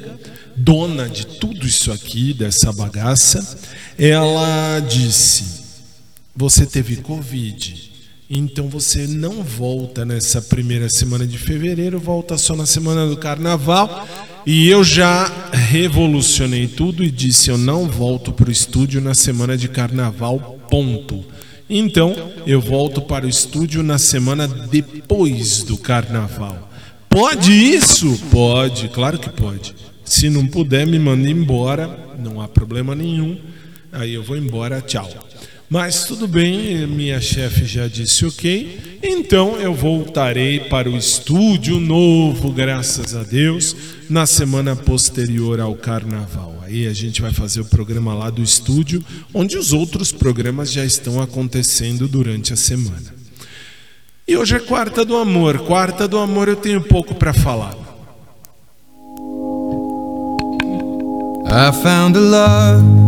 dona 0.55 1.09
de 1.09 1.27
tudo 1.27 1.67
isso 1.67 1.91
aqui, 1.91 2.35
dessa 2.35 2.71
bagaça, 2.71 3.59
ela 3.99 4.79
disse: 4.81 5.43
Você 6.37 6.67
teve 6.67 6.97
Covid. 6.97 7.89
Então 8.29 8.69
você 8.69 9.07
não 9.07 9.43
volta 9.43 10.05
nessa 10.05 10.43
primeira 10.43 10.91
semana 10.91 11.27
de 11.27 11.39
fevereiro, 11.39 11.99
volta 11.99 12.37
só 12.37 12.55
na 12.55 12.67
semana 12.67 13.07
do 13.07 13.17
carnaval. 13.17 14.07
E 14.51 14.67
eu 14.71 14.83
já 14.83 15.31
revolucionei 15.53 16.67
tudo 16.67 17.05
e 17.05 17.11
disse: 17.11 17.51
eu 17.51 17.59
não 17.59 17.87
volto 17.87 18.33
para 18.33 18.49
o 18.49 18.51
estúdio 18.51 18.99
na 18.99 19.13
semana 19.13 19.59
de 19.59 19.69
carnaval, 19.69 20.59
ponto. 20.71 21.23
Então 21.69 22.17
eu 22.47 22.59
volto 22.59 23.03
para 23.03 23.27
o 23.27 23.29
estúdio 23.29 23.83
na 23.83 23.99
semana 23.99 24.49
depois 24.49 25.63
do 25.65 25.77
carnaval. 25.77 26.67
Pode 27.11 27.53
isso? 27.53 28.19
Pode, 28.31 28.89
claro 28.89 29.19
que 29.19 29.29
pode. 29.29 29.75
Se 30.03 30.31
não 30.31 30.47
puder, 30.47 30.87
me 30.87 30.99
manda 30.99 31.29
embora, 31.29 32.15
não 32.19 32.41
há 32.41 32.49
problema 32.49 32.95
nenhum. 32.95 33.39
Aí 33.93 34.15
eu 34.15 34.23
vou 34.23 34.39
embora, 34.39 34.81
tchau. 34.81 35.28
Mas 35.71 36.05
tudo 36.05 36.27
bem, 36.27 36.87
minha 36.87 37.21
chefe 37.21 37.67
já 37.67 37.87
disse 37.87 38.25
ok. 38.25 38.99
Então 39.03 39.57
eu 39.57 39.75
voltarei 39.75 40.61
para 40.61 40.89
o 40.89 40.97
estúdio 40.97 41.79
novo, 41.79 42.51
graças 42.51 43.15
a 43.15 43.23
Deus, 43.23 43.77
na 44.09 44.25
semana 44.25 44.75
posterior 44.75 45.61
ao 45.61 45.75
carnaval. 45.75 46.59
Aí 46.63 46.87
a 46.87 46.93
gente 46.95 47.21
vai 47.21 47.35
fazer 47.35 47.61
o 47.61 47.67
programa 47.67 48.15
lá 48.15 48.31
do 48.31 48.43
estúdio, 48.43 49.05
onde 49.35 49.59
os 49.59 49.75
outros 49.75 50.11
programas 50.11 50.73
já 50.73 50.85
estão 50.87 51.21
acontecendo 51.21 52.09
durante 52.09 52.55
a 52.55 52.57
semana. 52.57 53.15
E 54.27 54.37
hoje 54.37 54.57
é 54.57 54.61
quarta 54.61 55.05
do 55.05 55.17
amor. 55.17 55.59
Quarta 55.61 56.09
do 56.09 56.19
amor 56.19 56.49
eu 56.49 56.57
tenho 56.57 56.81
pouco 56.81 57.15
para 57.15 57.35
falar. 57.35 57.77
I 61.51 61.73
found 61.83 62.17
a 62.17 62.21
love 62.21 63.08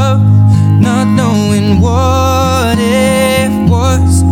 up, 0.00 0.20
not 0.80 1.06
knowing 1.06 1.80
what 1.80 2.78
it 2.78 3.50
was. 3.68 4.29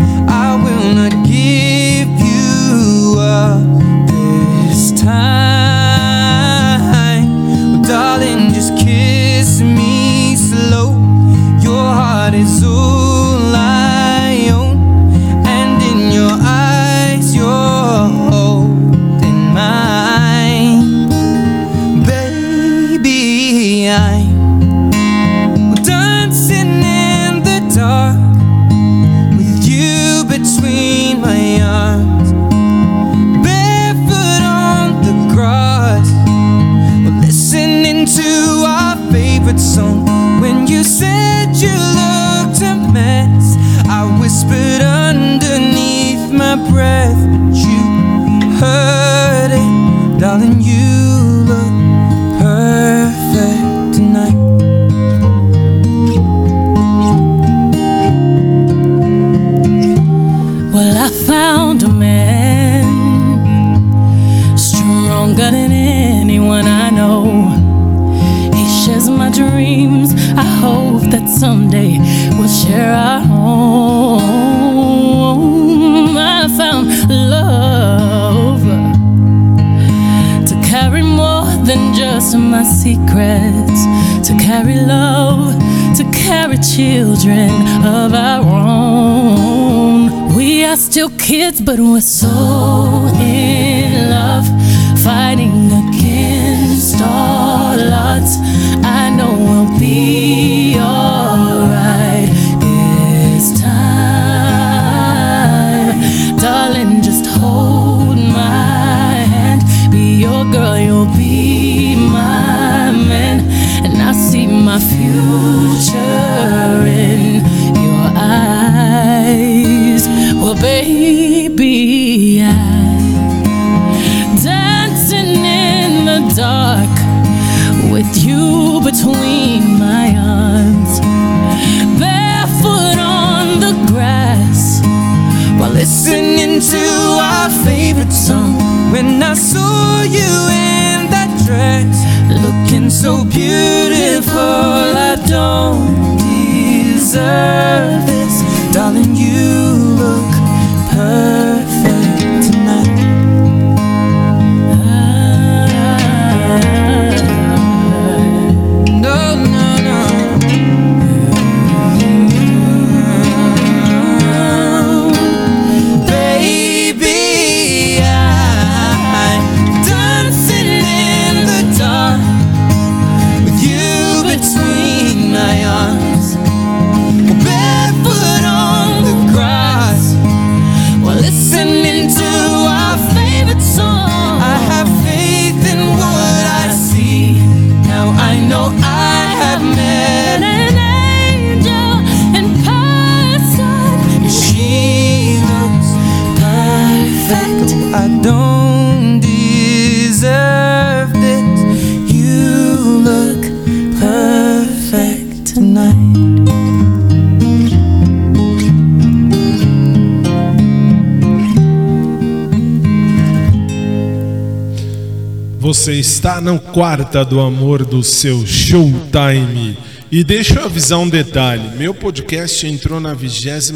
está 216.18 216.40
na 216.40 216.58
quarta 216.58 217.24
do 217.24 217.38
amor 217.38 217.84
do 217.84 218.02
seu 218.02 218.44
Showtime. 218.44 219.78
E 220.10 220.24
deixa 220.24 220.58
eu 220.58 220.64
avisar 220.64 220.98
um 220.98 221.08
detalhe: 221.08 221.76
meu 221.76 221.94
podcast 221.94 222.66
entrou 222.66 222.98
na 222.98 223.14
22 223.14 223.70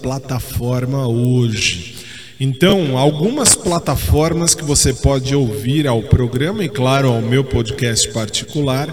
plataforma 0.00 1.06
hoje. 1.06 1.96
Então, 2.40 2.96
algumas 2.96 3.54
plataformas 3.54 4.54
que 4.54 4.64
você 4.64 4.94
pode 4.94 5.34
ouvir 5.34 5.86
ao 5.86 6.02
programa 6.02 6.64
e, 6.64 6.68
claro, 6.70 7.08
ao 7.08 7.20
meu 7.20 7.44
podcast 7.44 8.10
particular 8.10 8.88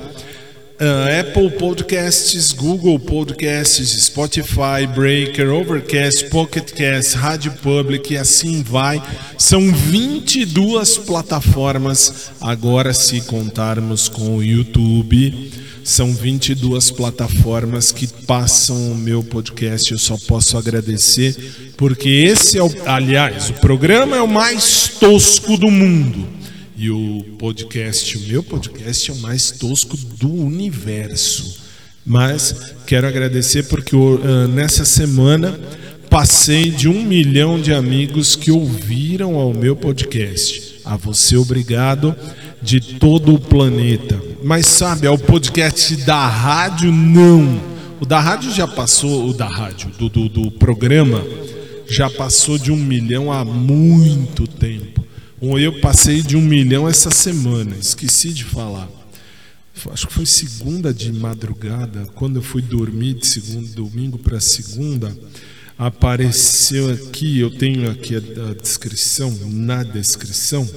Uh, 0.79 1.21
Apple 1.21 1.49
Podcasts, 1.57 2.51
Google 2.51 2.99
Podcasts, 2.99 3.89
Spotify, 3.99 4.85
Breaker, 4.93 5.49
Overcast, 5.49 6.29
Pocketcast, 6.29 7.17
Rádio 7.17 7.51
Public 7.63 8.13
e 8.13 8.17
assim 8.17 8.61
vai. 8.61 9.01
São 9.39 9.73
22 9.73 10.99
plataformas 10.99 12.29
agora 12.39 12.93
se 12.93 13.21
contarmos 13.21 14.07
com 14.07 14.37
o 14.37 14.43
YouTube. 14.43 15.51
São 15.83 16.13
22 16.13 16.91
plataformas 16.91 17.91
que 17.91 18.05
passam 18.05 18.91
o 18.91 18.95
meu 18.95 19.23
podcast. 19.23 19.91
Eu 19.91 19.97
só 19.97 20.15
posso 20.27 20.59
agradecer 20.59 21.73
porque 21.75 22.07
esse 22.07 22.59
é 22.59 22.63
o, 22.63 22.69
aliás, 22.85 23.49
o 23.49 23.53
programa 23.53 24.15
é 24.15 24.21
o 24.21 24.27
mais 24.27 24.89
tosco 24.99 25.57
do 25.57 25.71
mundo 25.71 26.36
e 26.79 26.91
o 26.91 27.25
podcast, 27.39 28.15
o 28.19 28.21
meu 28.27 28.43
podcast, 28.43 29.09
é 29.09 29.13
o 29.15 29.17
mais 29.17 29.49
tosco 29.49 29.97
do 29.97 30.31
universo. 30.31 31.57
Mas 32.05 32.75
quero 32.85 33.07
agradecer 33.07 33.63
porque 33.63 33.95
uh, 33.95 34.47
nessa 34.47 34.85
semana 34.85 35.59
passei 36.07 36.69
de 36.69 36.87
um 36.87 37.01
milhão 37.03 37.59
de 37.59 37.73
amigos 37.73 38.35
que 38.35 38.51
ouviram 38.51 39.37
ao 39.37 39.55
meu 39.55 39.75
podcast. 39.75 40.79
A 40.85 40.95
você, 40.95 41.35
obrigado 41.35 42.15
de 42.61 42.79
todo 42.79 43.33
o 43.33 43.39
planeta. 43.39 44.21
Mas 44.43 44.67
sabe, 44.67 45.07
é 45.07 45.09
ao 45.09 45.17
podcast 45.17 45.95
da 46.05 46.27
rádio, 46.27 46.91
não. 46.91 47.59
O 47.99 48.05
da 48.05 48.19
rádio 48.19 48.53
já 48.53 48.67
passou, 48.67 49.27
o 49.27 49.33
da 49.33 49.47
rádio, 49.47 49.89
do, 49.97 50.07
do, 50.09 50.29
do 50.29 50.51
programa, 50.51 51.25
já 51.89 52.07
passou 52.07 52.55
de 52.59 52.71
um 52.71 52.77
milhão 52.77 53.31
há 53.31 53.43
muito 53.43 54.45
tempo. 54.47 55.06
Um, 55.41 55.57
Eu 55.57 55.79
passei 55.79 56.21
de 56.21 56.35
um 56.35 56.41
milhão 56.41 56.89
essa 56.89 57.11
semana, 57.11 57.75
esqueci 57.79 58.33
de 58.33 58.43
falar. 58.43 58.89
Acho 59.91 60.07
que 60.07 60.13
foi 60.13 60.25
segunda 60.25 60.91
de 60.91 61.11
madrugada, 61.13 62.07
quando 62.15 62.37
eu 62.37 62.41
fui 62.41 62.63
dormir 62.63 63.13
de 63.13 63.39
domingo 63.75 64.17
para 64.17 64.39
segunda, 64.39 65.15
apareceu 65.77 66.89
aqui, 66.89 67.39
eu 67.39 67.51
tenho 67.51 67.89
aqui 67.91 68.15
a, 68.15 68.17
a 68.49 68.53
descrição, 68.55 69.31
na 69.45 69.83
descrição, 69.83 70.67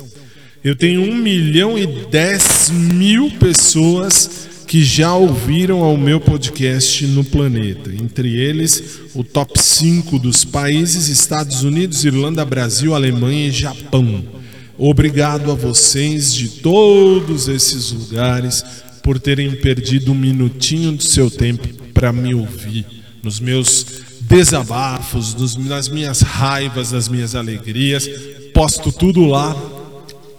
eu 0.63 0.77
tenho 0.77 1.01
1 1.01 1.15
milhão 1.17 1.79
e 1.79 1.87
10 1.87 2.69
mil 2.71 3.31
pessoas 3.31 4.49
que 4.67 4.85
já 4.85 5.15
ouviram 5.15 5.83
ao 5.83 5.97
meu 5.97 6.21
podcast 6.21 7.07
no 7.07 7.25
planeta. 7.25 7.91
Entre 7.91 8.37
eles, 8.37 9.01
o 9.15 9.25
top 9.25 9.59
5 9.59 10.19
dos 10.19 10.45
países: 10.45 11.09
Estados 11.09 11.63
Unidos, 11.63 12.05
Irlanda, 12.05 12.45
Brasil, 12.45 12.95
Alemanha 12.95 13.49
e 13.49 13.51
Japão. 13.51 14.39
Obrigado 14.83 15.51
a 15.53 15.55
vocês 15.55 16.33
de 16.33 16.49
todos 16.49 17.49
esses 17.49 17.93
lugares 17.93 18.64
por 19.03 19.20
terem 19.20 19.51
perdido 19.57 20.12
um 20.12 20.14
minutinho 20.14 20.93
do 20.93 21.03
seu 21.03 21.31
tempo 21.31 21.68
para 21.93 22.11
me 22.14 22.35
ouvir 22.35 22.87
nos 23.22 23.39
meus 23.41 23.85
desabafos, 24.22 25.35
nos- 25.35 25.55
nas 25.57 25.87
minhas 25.87 26.22
raivas, 26.22 26.93
nas 26.93 27.09
minhas 27.09 27.35
alegrias. 27.35 28.09
Posto 28.55 28.91
tudo 28.91 29.26
lá, 29.26 29.55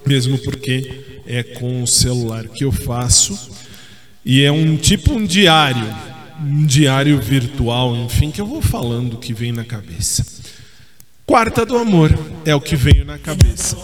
mesmo 0.07 0.39
porque 0.39 1.21
é 1.27 1.43
com 1.43 1.83
o 1.83 1.87
celular 1.87 2.47
que 2.47 2.63
eu 2.63 2.71
faço. 2.71 3.37
E 4.25 4.41
é 4.41 4.51
um 4.51 4.75
tipo 4.75 5.13
um 5.13 5.23
diário, 5.23 5.85
um 6.43 6.65
diário 6.65 7.21
virtual, 7.21 7.95
enfim, 7.95 8.31
que 8.31 8.41
eu 8.41 8.47
vou 8.47 8.59
falando 8.61 9.13
o 9.13 9.17
que 9.17 9.33
vem 9.35 9.51
na 9.51 9.63
cabeça. 9.63 10.40
Quarta 11.31 11.65
do 11.65 11.77
amor 11.77 12.13
é 12.43 12.53
o 12.53 12.59
que 12.59 12.75
veio 12.75 13.05
na 13.05 13.17
cabeça. 13.17 13.77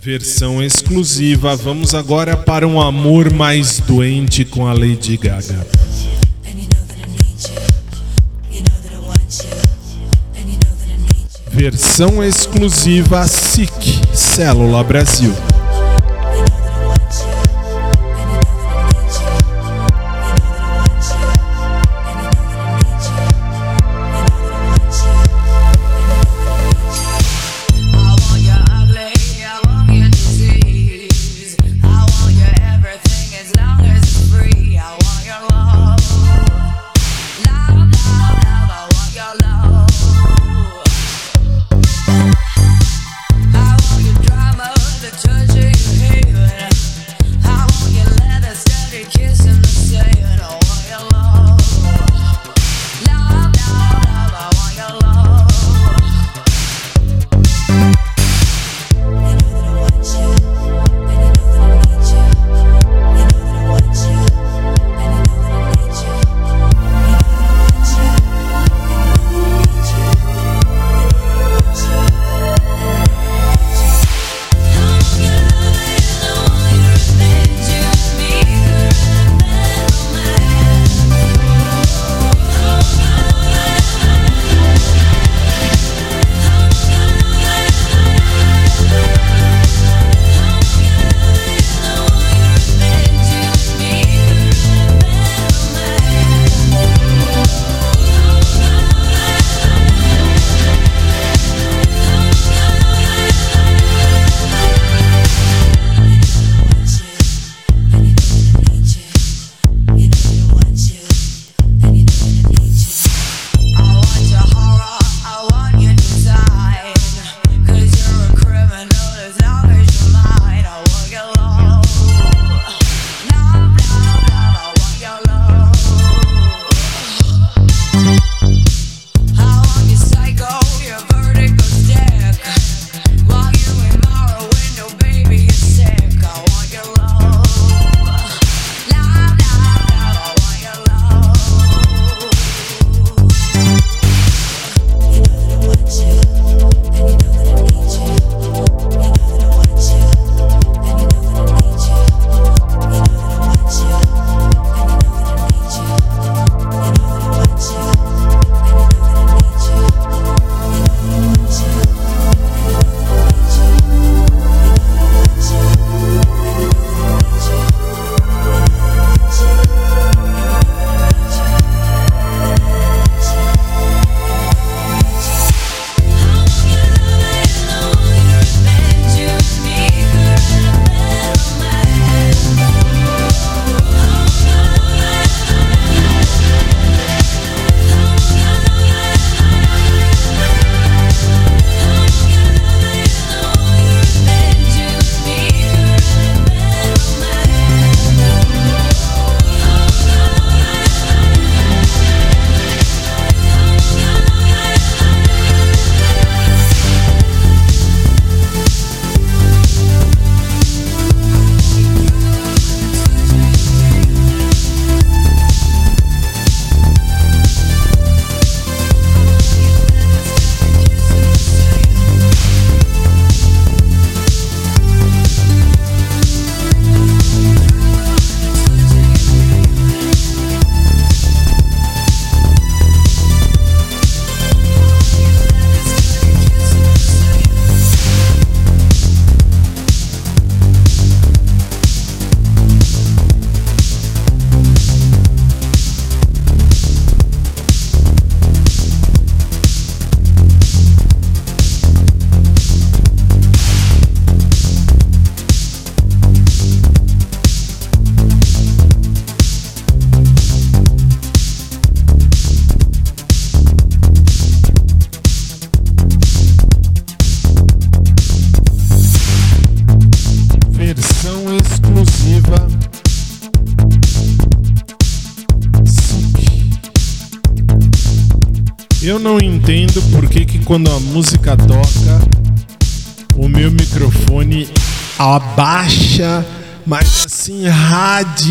Versão 0.00 0.62
exclusiva. 0.62 1.56
Vamos 1.56 1.92
agora 1.92 2.36
para 2.36 2.68
um 2.68 2.80
amor 2.80 3.32
mais 3.32 3.80
doente 3.80 4.44
com 4.44 4.64
a 4.64 4.72
Lady 4.72 5.16
Gaga. 5.16 5.66
Versão 11.48 12.22
exclusiva 12.22 13.26
SIC 13.26 14.00
Célula 14.14 14.84
Brasil. 14.84 15.34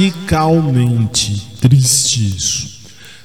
Radicalmente. 0.05 1.41
Triste 1.59 2.25
isso. 2.25 2.75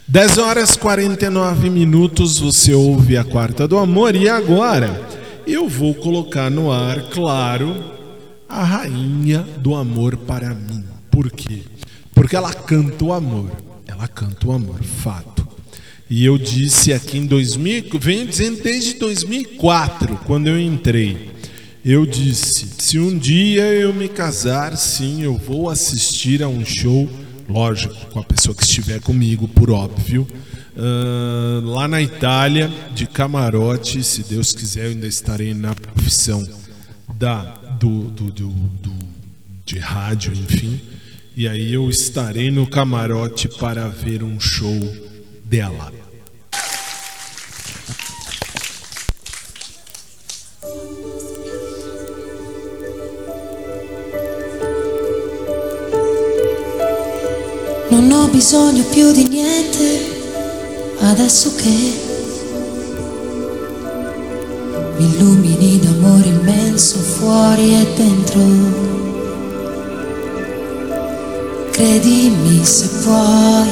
10 0.08 0.38
horas 0.38 0.76
49 0.76 1.70
minutos, 1.70 2.38
você 2.38 2.74
ouve 2.74 3.16
a 3.16 3.24
quarta 3.24 3.68
do 3.68 3.78
amor 3.78 4.16
e 4.16 4.28
agora 4.28 5.08
eu 5.46 5.68
vou 5.68 5.94
colocar 5.94 6.50
no 6.50 6.72
ar, 6.72 7.10
claro, 7.10 7.76
a 8.48 8.64
rainha 8.64 9.46
do 9.58 9.74
amor 9.74 10.16
para 10.16 10.52
mim. 10.52 10.84
Por 11.10 11.30
quê? 11.30 11.62
Porque 12.12 12.34
ela 12.34 12.52
canta 12.52 13.04
o 13.04 13.12
amor. 13.12 13.50
Ela 13.86 14.08
canta 14.08 14.48
o 14.48 14.52
amor, 14.52 14.82
fato. 14.82 15.46
E 16.08 16.24
eu 16.24 16.36
disse 16.36 16.92
aqui 16.92 17.18
em 17.18 17.26
2000, 17.26 17.84
venho 18.00 18.26
dizendo 18.26 18.60
desde 18.62 18.94
2004, 18.94 20.18
quando 20.26 20.48
eu 20.48 20.58
entrei. 20.58 21.30
Eu 21.84 22.04
disse: 22.04 22.66
se 22.78 22.98
um 22.98 23.16
dia 23.16 23.62
eu 23.72 23.92
me 23.94 24.08
casar, 24.08 24.76
sim, 24.76 25.22
eu 25.22 25.36
vou 25.36 25.70
assistir 25.70 26.42
a 26.42 26.48
um 26.48 26.64
show, 26.64 27.08
lógico, 27.48 27.94
com 28.10 28.18
a 28.20 28.24
pessoa 28.24 28.54
que 28.54 28.62
estiver 28.62 29.00
comigo, 29.00 29.48
por 29.48 29.70
óbvio, 29.70 30.26
ah, 30.76 31.60
lá 31.64 31.88
na 31.88 32.02
Itália, 32.02 32.70
de 32.94 33.06
camarote. 33.06 34.02
Se 34.04 34.22
Deus 34.22 34.52
quiser, 34.52 34.86
eu 34.86 34.90
ainda 34.90 35.06
estarei 35.06 35.54
na 35.54 35.74
profissão 35.74 36.46
da, 37.14 37.42
do, 37.80 38.04
do, 38.10 38.24
do, 38.30 38.48
do- 38.48 39.10
de 39.64 39.78
rádio, 39.78 40.32
enfim. 40.32 40.80
E 41.36 41.46
aí 41.48 41.72
eu 41.72 41.88
estarei 41.88 42.50
no 42.50 42.66
camarote 42.66 43.48
para 43.48 43.88
ver 43.88 44.22
um 44.22 44.38
show 44.38 44.78
dela. 45.44 45.92
Non 58.00 58.12
ho 58.12 58.28
bisogno 58.28 58.82
più 58.84 59.12
di 59.12 59.28
niente 59.28 60.00
adesso 61.00 61.54
che 61.54 61.98
mi 64.96 65.04
illumini 65.04 65.78
d'amore 65.80 66.28
immenso 66.28 66.96
fuori 66.96 67.74
e 67.74 67.86
dentro. 67.94 68.40
Credimi 71.72 72.64
se 72.64 72.88
puoi, 73.02 73.68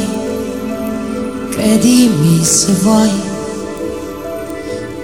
credimi 1.48 2.44
se 2.44 2.72
vuoi, 2.82 3.10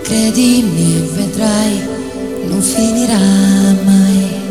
credimi 0.02 0.96
e 0.96 1.00
vedrai, 1.14 1.80
non 2.44 2.60
finirà 2.60 3.18
mai. 3.84 4.43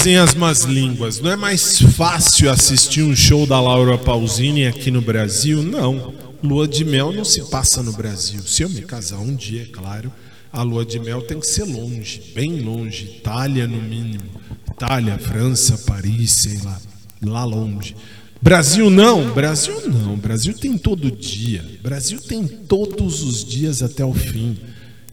Dizem 0.00 0.16
as 0.16 0.34
más 0.34 0.62
línguas, 0.62 1.20
não 1.20 1.30
é 1.30 1.36
mais 1.36 1.78
fácil 1.78 2.50
assistir 2.50 3.02
um 3.02 3.14
show 3.14 3.46
da 3.46 3.60
Laura 3.60 3.98
Pausini 3.98 4.66
aqui 4.66 4.90
no 4.90 5.02
Brasil? 5.02 5.62
Não. 5.62 6.14
Lua 6.42 6.66
de 6.66 6.86
mel 6.86 7.12
não 7.12 7.22
se 7.22 7.42
passa 7.50 7.82
no 7.82 7.92
Brasil. 7.92 8.40
Se 8.46 8.62
eu 8.62 8.70
me 8.70 8.80
casar 8.80 9.18
um 9.18 9.34
dia, 9.34 9.60
é 9.60 9.66
claro, 9.66 10.10
a 10.50 10.62
lua 10.62 10.86
de 10.86 10.98
mel 10.98 11.20
tem 11.20 11.38
que 11.38 11.46
ser 11.46 11.64
longe, 11.64 12.32
bem 12.34 12.60
longe, 12.60 13.16
Itália 13.18 13.66
no 13.66 13.76
mínimo. 13.76 14.24
Itália, 14.72 15.18
França, 15.18 15.76
Paris, 15.86 16.30
sei 16.30 16.58
lá, 16.64 16.80
lá 17.22 17.44
longe. 17.44 17.94
Brasil 18.40 18.88
não, 18.88 19.30
Brasil 19.34 19.86
não. 19.86 20.16
Brasil 20.16 20.54
tem 20.54 20.78
todo 20.78 21.10
dia. 21.10 21.62
Brasil 21.82 22.18
tem 22.22 22.46
todos 22.46 23.22
os 23.22 23.44
dias 23.44 23.82
até 23.82 24.02
o 24.02 24.14
fim. 24.14 24.56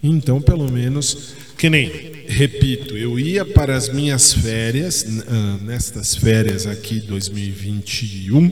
Então, 0.01 0.39
pelo 0.39 0.71
menos, 0.71 1.33
que 1.57 1.69
nem, 1.69 2.06
repito, 2.27 2.97
eu 2.97 3.19
ia 3.19 3.45
para 3.45 3.75
as 3.75 3.89
minhas 3.89 4.33
férias, 4.33 5.05
ah, 5.27 5.57
nestas 5.63 6.15
férias 6.15 6.67
aqui 6.67 6.99
2021, 6.99 8.51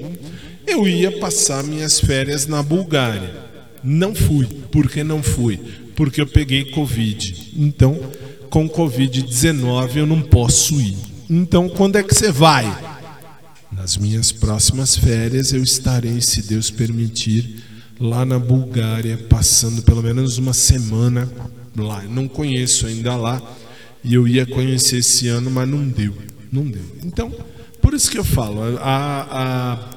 eu 0.66 0.88
ia 0.88 1.12
passar 1.20 1.64
minhas 1.64 2.00
férias 2.00 2.48
na 2.48 2.64
Bulgária. 2.64 3.46
Não 3.84 4.16
fui. 4.16 4.46
Por 4.72 4.90
que 4.90 5.04
não 5.04 5.22
fui? 5.22 5.60
Porque 5.96 6.20
eu 6.20 6.28
peguei 6.28 6.72
Covid. 6.72 7.52
Então, 7.56 8.00
com 8.50 8.68
Covid-19 8.68 9.98
eu 9.98 10.06
não 10.08 10.22
posso 10.22 10.80
ir. 10.82 10.98
Então, 11.30 11.70
quando 11.70 11.98
é 11.98 12.04
que 12.04 12.16
você 12.16 12.32
vai? 12.32 12.66
Nas 13.72 13.98
minhas 13.98 14.32
próximas 14.32 14.96
férias 14.96 15.52
eu 15.54 15.62
estarei, 15.62 16.22
se 16.22 16.42
Deus 16.44 16.72
permitir, 16.72 17.64
lá 18.00 18.26
na 18.26 18.40
Bulgária, 18.40 19.18
passando 19.30 19.82
pelo 19.84 20.02
menos 20.02 20.38
uma 20.38 20.54
semana 20.54 21.30
lá. 21.76 22.04
Não 22.04 22.28
conheço 22.28 22.88
ainda 22.88 23.16
lá 23.16 23.42
e 24.06 24.14
eu 24.14 24.28
ia 24.28 24.46
conhecer 24.46 24.98
esse 24.98 25.28
ano, 25.28 25.50
mas 25.50 25.68
não 25.68 25.88
deu. 25.88 26.16
Não 26.52 26.64
deu. 26.64 26.86
Então, 27.04 27.34
por 27.82 27.94
isso 27.94 28.10
que 28.10 28.20
eu 28.20 28.24
falo, 28.24 28.62
a, 28.80 29.90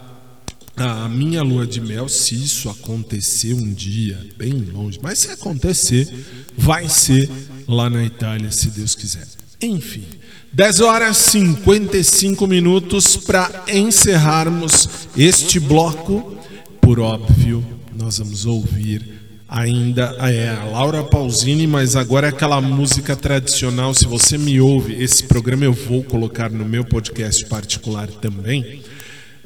a, 0.77 1.05
a 1.05 1.09
minha 1.09 1.43
lua 1.43 1.67
de 1.67 1.81
mel, 1.81 2.09
se 2.09 2.35
isso 2.35 2.71
acontecer 2.71 3.53
um 3.53 3.73
dia, 3.73 4.19
bem 4.37 4.55
longe, 4.73 4.99
mas 5.03 5.19
se 5.19 5.31
acontecer, 5.31 6.09
vai 6.57 6.89
ser 6.89 7.31
lá 7.69 7.91
na 7.91 8.03
Itália, 8.03 8.51
se 8.51 8.71
Deus 8.71 8.95
quiser. 8.95 9.29
Enfim, 9.61 10.05
10 10.53 10.81
horas 10.81 11.17
55 11.19 12.47
minutos 12.47 13.17
para 13.17 13.65
encerrarmos 13.69 14.89
este 15.17 15.61
bloco. 15.61 16.37
Por 16.81 16.99
óbvio, 16.99 17.65
nós 17.95 18.19
vamos 18.19 18.47
ouvir 18.47 19.18
ainda 19.49 20.15
é, 20.21 20.51
a 20.51 20.65
Laura 20.65 21.03
Pausini, 21.03 21.67
mas 21.67 21.97
agora 21.97 22.27
é 22.27 22.31
aquela 22.31 22.61
música 22.61 23.17
tradicional. 23.17 23.95
Se 23.95 24.07
você 24.07 24.37
me 24.37 24.61
ouve, 24.61 25.03
esse 25.03 25.25
programa 25.25 25.65
eu 25.65 25.73
vou 25.73 26.05
colocar 26.05 26.51
no 26.51 26.65
meu 26.65 26.85
podcast 26.85 27.45
particular 27.47 28.09
também. 28.09 28.83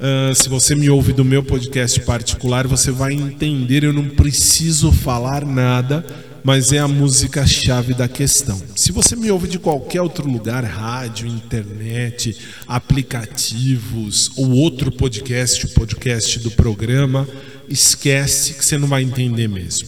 Ah, 0.05 0.33
se 0.35 0.49
você 0.49 0.75
me 0.75 0.89
ouve 0.89 1.13
do 1.13 1.23
meu 1.23 1.41
podcast 1.41 1.97
particular, 2.01 2.67
você 2.67 2.91
vai 2.91 3.13
entender. 3.13 3.85
Eu 3.85 3.93
não 3.93 4.09
preciso 4.09 4.91
falar 4.91 5.45
nada, 5.45 6.05
mas 6.43 6.73
é 6.73 6.79
a 6.79 6.89
música-chave 6.89 7.93
da 7.93 8.05
questão. 8.09 8.61
Se 8.75 8.91
você 8.91 9.15
me 9.15 9.31
ouve 9.31 9.47
de 9.47 9.57
qualquer 9.57 10.01
outro 10.01 10.29
lugar, 10.29 10.65
rádio, 10.65 11.25
internet, 11.25 12.37
aplicativos 12.67 14.29
ou 14.35 14.51
outro 14.51 14.91
podcast, 14.91 15.67
o 15.67 15.69
podcast 15.69 16.37
do 16.39 16.51
programa, 16.51 17.25
esquece 17.67 18.53
que 18.53 18.63
você 18.63 18.77
não 18.77 18.87
vai 18.87 19.03
entender 19.03 19.47
mesmo. 19.47 19.87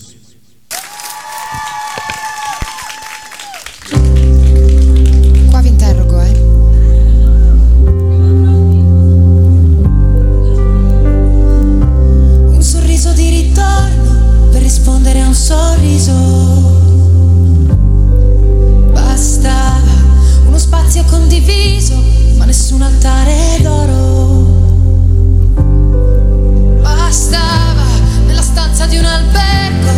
Qua 5.49 5.61
vi 5.61 5.69
interrogo, 5.69 6.19
eh. 6.21 6.33
Un 12.49 12.61
sorriso 12.61 13.11
di 13.13 13.29
ritorno 13.29 14.49
per 14.51 14.61
rispondere 14.61 15.21
a 15.21 15.27
un 15.27 15.35
sorriso. 15.35 16.13
Bastava 18.91 19.81
uno 20.47 20.57
spazio 20.57 21.03
condiviso, 21.05 21.95
ma 22.37 22.45
nessun 22.45 22.81
altare 22.81 23.59
d'oro. 23.61 23.94
Di 28.87 28.97
un 28.97 29.05
albergo 29.05 29.91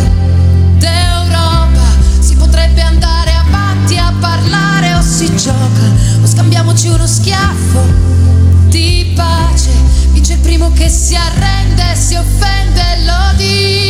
d'Europa. 0.78 1.86
Si 2.20 2.34
potrebbe 2.36 2.80
andare 2.80 3.32
avanti 3.32 3.98
a 3.98 4.12
parlare 4.18 4.94
o 4.94 5.02
si 5.02 5.34
gioca 5.36 5.84
o 6.22 6.26
scambiamoci 6.26 6.88
uno 6.88 7.06
schiaffo 7.06 7.80
di 8.68 9.12
pace. 9.14 9.70
Vince 10.12 10.34
il 10.34 10.38
primo 10.40 10.72
che 10.72 10.88
si 10.88 11.14
arrende, 11.14 11.94
si 11.94 12.14
offende 12.14 12.80
e 12.80 13.04
lo 13.04 13.36
dice. 13.36 13.87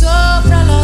sopra 0.00 0.62
la 0.64 0.79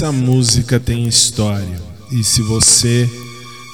Essa 0.00 0.12
música 0.12 0.80
tem 0.80 1.06
história. 1.06 1.78
E 2.10 2.24
se 2.24 2.40
você 2.40 3.06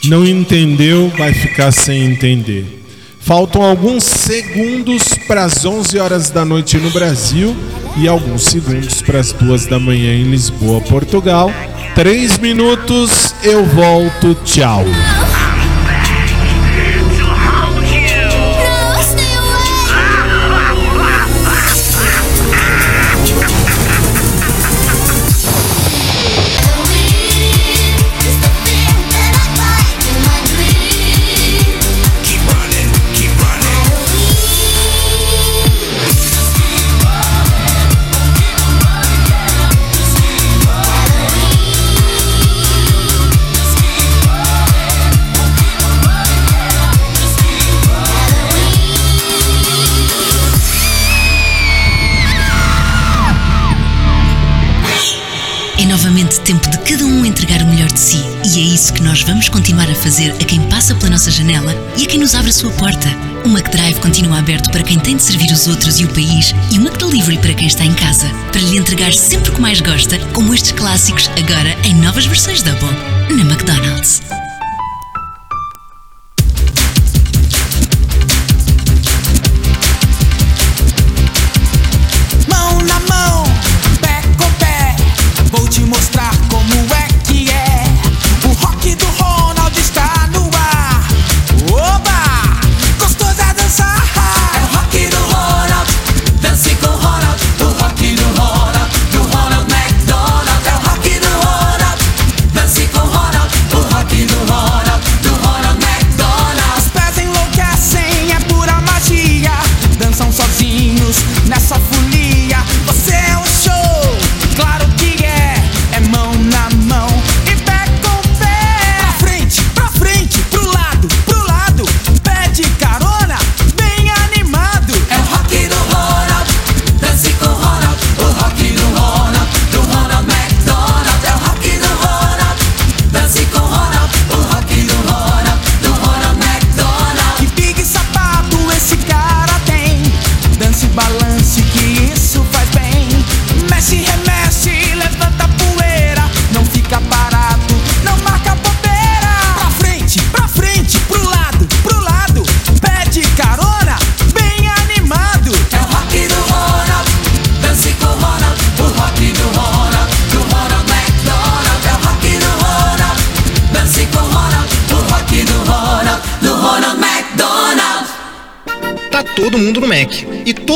não 0.07 0.27
entendeu, 0.27 1.09
vai 1.17 1.33
ficar 1.33 1.71
sem 1.71 2.03
entender. 2.03 2.83
Faltam 3.21 3.63
alguns 3.63 4.03
segundos 4.03 5.05
para 5.29 5.45
as 5.45 5.65
11 5.65 5.97
horas 6.01 6.29
da 6.29 6.45
noite 6.45 6.79
no 6.79 6.91
Brasil 6.91 7.57
e 7.97 8.09
alguns 8.09 8.43
segundos 8.43 9.01
para 9.03 9.21
as 9.21 9.31
2 9.31 9.67
da 9.67 9.79
manhã 9.79 10.13
em 10.15 10.29
Lisboa, 10.29 10.81
Portugal. 10.81 11.49
Três 11.95 12.39
minutos, 12.39 13.33
eu 13.45 13.65
volto. 13.65 14.35
Tchau. 14.45 14.85
Novamente 56.07 56.41
tempo 56.43 56.71
de 56.71 56.79
cada 56.79 57.05
um 57.05 57.25
entregar 57.25 57.63
o 57.63 57.67
melhor 57.67 57.91
de 57.91 57.99
si. 57.99 58.23
E 58.45 58.61
é 58.61 58.63
isso 58.63 58.93
que 58.93 59.03
nós 59.03 59.23
vamos 59.23 59.49
continuar 59.49 59.91
a 59.91 59.95
fazer 59.95 60.31
a 60.31 60.45
quem 60.45 60.61
passa 60.69 60.95
pela 60.95 61.11
nossa 61.11 61.33
janela 61.33 61.75
e 61.97 62.05
a 62.05 62.07
quem 62.07 62.21
nos 62.21 62.33
abre 62.33 62.51
a 62.51 62.53
sua 62.53 62.71
porta. 62.73 63.09
O 63.45 63.49
McDrive 63.49 63.99
continua 63.99 64.39
aberto 64.39 64.71
para 64.71 64.85
quem 64.85 65.01
tem 65.01 65.17
de 65.17 65.23
servir 65.25 65.51
os 65.51 65.67
outros 65.67 65.99
e 65.99 66.05
o 66.05 66.09
país 66.09 66.55
e 66.71 66.79
o 66.79 66.83
McDelivery 66.83 67.39
para 67.39 67.55
quem 67.55 67.67
está 67.67 67.85
em 67.85 67.95
casa. 67.95 68.29
Para 68.53 68.61
lhe 68.61 68.79
entregar 68.79 69.13
sempre 69.13 69.51
o 69.51 69.55
que 69.55 69.61
mais 69.61 69.81
gosta, 69.81 70.17
como 70.33 70.55
estes 70.55 70.73
clássicos, 70.73 71.29
agora 71.31 71.77
em 71.83 71.95
novas 71.95 72.25
versões 72.25 72.63
Double. 72.63 72.89
Na 73.29 73.43
McDonald's. 73.43 74.23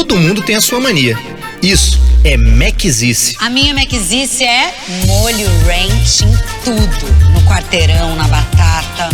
Todo 0.04 0.18
mundo 0.18 0.40
tem 0.40 0.56
a 0.56 0.60
sua 0.62 0.80
mania. 0.80 1.14
Isso 1.62 2.00
é 2.24 2.34
Macizice. 2.34 3.36
A 3.38 3.50
minha 3.50 3.74
Macizice 3.74 4.44
é 4.44 4.74
molho 5.06 5.46
ranch 5.66 6.22
em 6.22 6.32
tudo. 6.64 7.32
No 7.34 7.42
quarteirão, 7.42 8.16
na 8.16 8.26
batata. 8.26 9.10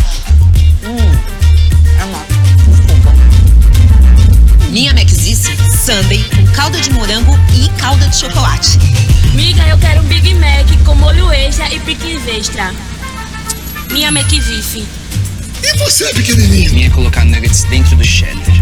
Hum, 0.84 0.96
é 1.98 2.04
uma... 2.04 2.24
Minha 4.70 4.94
Macizice, 4.94 5.56
Sunday, 5.84 6.24
com 6.36 6.46
calda 6.52 6.80
de 6.80 6.90
morango 6.90 7.36
e 7.52 7.68
calda 7.80 8.06
de 8.06 8.16
chocolate. 8.16 8.78
Miga, 9.34 9.66
eu 9.66 9.78
quero 9.78 10.02
um 10.02 10.04
Big 10.04 10.34
Mac 10.34 10.68
com 10.84 10.94
molho 10.94 11.32
extra 11.32 11.68
e 11.74 11.80
pickles 11.80 12.24
extra. 12.28 12.72
Minha 13.90 14.08
McVife. 14.10 14.86
E 15.64 15.78
você, 15.78 16.14
pequenininho? 16.14 16.72
Minha 16.74 16.86
é 16.86 16.90
colocar 16.90 17.24
nuggets 17.24 17.64
dentro 17.64 17.96
do 17.96 18.04
cheddar. 18.04 18.54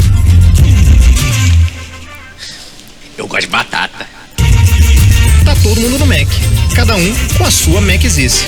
Eu 3.17 3.29
gosto 3.29 3.43
de 3.43 3.49
batata. 3.49 4.07
Tá 5.45 5.55
todo 5.63 5.81
mundo 5.81 5.99
no 5.99 6.07
Mac. 6.07 6.27
Cada 6.75 6.97
um 6.97 7.15
com 7.39 7.45
a 7.45 7.51
sua 7.51 7.81
Macizice. 7.81 8.45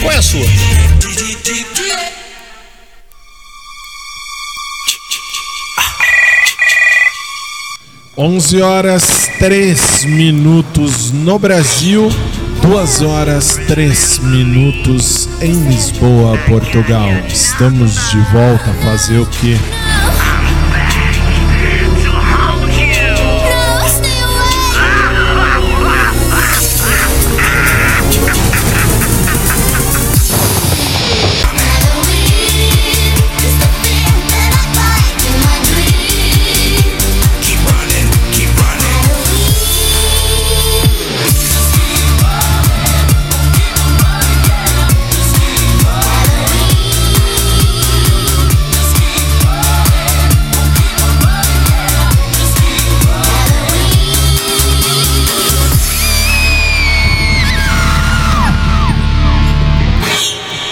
Qual 0.00 0.12
é 0.12 0.16
a 0.16 0.22
sua? 0.22 0.44
11 8.16 8.62
horas 8.62 9.28
3 9.40 10.04
minutos 10.04 11.10
no 11.10 11.36
Brasil, 11.36 12.08
2 12.62 13.02
horas 13.02 13.58
3 13.66 14.18
minutos 14.20 15.28
em 15.40 15.52
Lisboa, 15.68 16.38
Portugal. 16.48 17.08
Estamos 17.28 18.10
de 18.10 18.18
volta 18.32 18.70
a 18.70 18.74
fazer 18.84 19.18
o 19.18 19.26
que? 19.26 19.58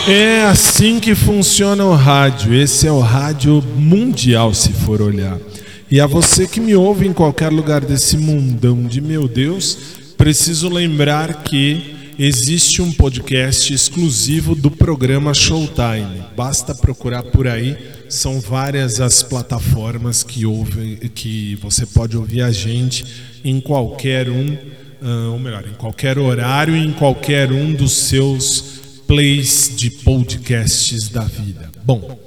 É 0.08 0.42
assim 0.42 0.98
que 0.98 1.14
funciona 1.14 1.84
o 1.84 1.94
rádio. 1.94 2.52
Esse 2.52 2.88
é 2.88 2.92
o 2.92 2.98
rádio 2.98 3.62
mundial, 3.76 4.52
se 4.52 4.72
for 4.72 5.00
olhar. 5.00 5.38
E 5.88 6.00
a 6.00 6.06
você 6.06 6.44
que 6.44 6.58
me 6.58 6.74
ouve 6.74 7.06
em 7.06 7.12
qualquer 7.12 7.52
lugar 7.52 7.82
desse 7.82 8.16
mundão 8.16 8.82
de 8.82 9.00
meu 9.00 9.28
Deus, 9.28 9.78
preciso 10.18 10.68
lembrar 10.68 11.44
que 11.44 11.94
existe 12.18 12.82
um 12.82 12.90
podcast 12.90 13.72
exclusivo 13.72 14.56
do 14.56 14.72
programa 14.72 15.32
Showtime. 15.32 16.24
Basta 16.36 16.74
procurar 16.74 17.22
por 17.22 17.46
aí, 17.46 17.78
são 18.08 18.40
várias 18.40 19.00
as 19.00 19.22
plataformas 19.22 20.24
que 20.24 20.44
ouve, 20.44 20.96
que 21.14 21.54
você 21.62 21.86
pode 21.86 22.16
ouvir 22.16 22.42
a 22.42 22.50
gente 22.50 23.04
em 23.44 23.60
qualquer 23.60 24.28
um, 24.28 24.56
ah, 25.00 25.30
ou 25.30 25.38
melhor, 25.38 25.64
em 25.64 25.74
qualquer 25.74 26.18
horário, 26.18 26.74
em 26.74 26.90
qualquer 26.92 27.52
um 27.52 27.72
dos 27.72 27.92
seus 27.92 28.71
plays 29.12 29.70
de 29.76 29.90
podcasts 29.90 31.10
da 31.10 31.20
vida. 31.20 31.70
Bom, 31.84 32.18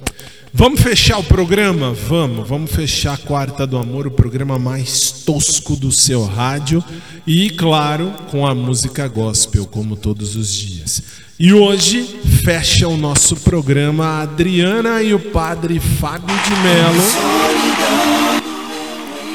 vamos 0.54 0.80
fechar 0.80 1.18
o 1.18 1.24
programa? 1.24 1.96
Vamos, 2.08 2.48
vamos 2.48 2.70
fechar 2.70 3.16
a 3.16 3.18
Quarta 3.18 3.66
do 3.66 3.76
Amor, 3.76 4.06
o 4.06 4.12
programa 4.12 4.60
mais 4.60 5.10
tosco 5.26 5.76
do 5.76 5.92
seu 5.92 6.24
rádio. 6.24 6.84
E, 7.26 7.50
claro, 7.50 8.14
com 8.30 8.46
a 8.46 8.54
música 8.54 9.08
gospel, 9.08 9.66
como 9.66 9.96
todos 9.96 10.36
os 10.36 10.54
dias. 10.54 11.02
E 11.40 11.52
hoje 11.52 12.04
fecha 12.44 12.88
o 12.88 12.96
nosso 12.96 13.36
programa 13.38 14.06
a 14.06 14.22
Adriana 14.22 15.02
e 15.02 15.12
o 15.12 15.20
padre 15.20 15.80
Fábio 15.80 16.36
de 16.38 16.52
Mello. 16.62 17.02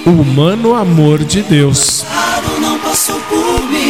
Humano 0.06 0.72
amor 0.72 1.24
de 1.24 1.42
Deus. 1.42 2.04
Não 2.60 2.78
passou 2.78 3.18
por 3.22 3.68
mim. 3.68 3.89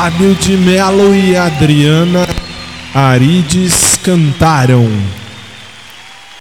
Fábio 0.00 0.34
de 0.34 0.56
Melo 0.56 1.14
e 1.14 1.36
Adriana 1.36 2.26
Arides 2.94 3.96
cantaram 3.96 4.88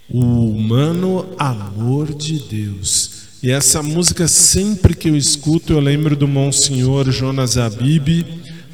O 0.10 0.52
Humano 0.52 1.26
Amor 1.38 2.14
de 2.14 2.40
Deus. 2.40 3.28
E 3.44 3.52
essa 3.52 3.84
música, 3.84 4.30
sempre 4.30 4.96
que 4.96 5.10
eu 5.10 5.16
escuto, 5.18 5.74
eu 5.74 5.82
lembro 5.82 6.16
do 6.16 6.26
Monsenhor 6.26 7.12
Jonas 7.12 7.58
Abib, 7.58 8.26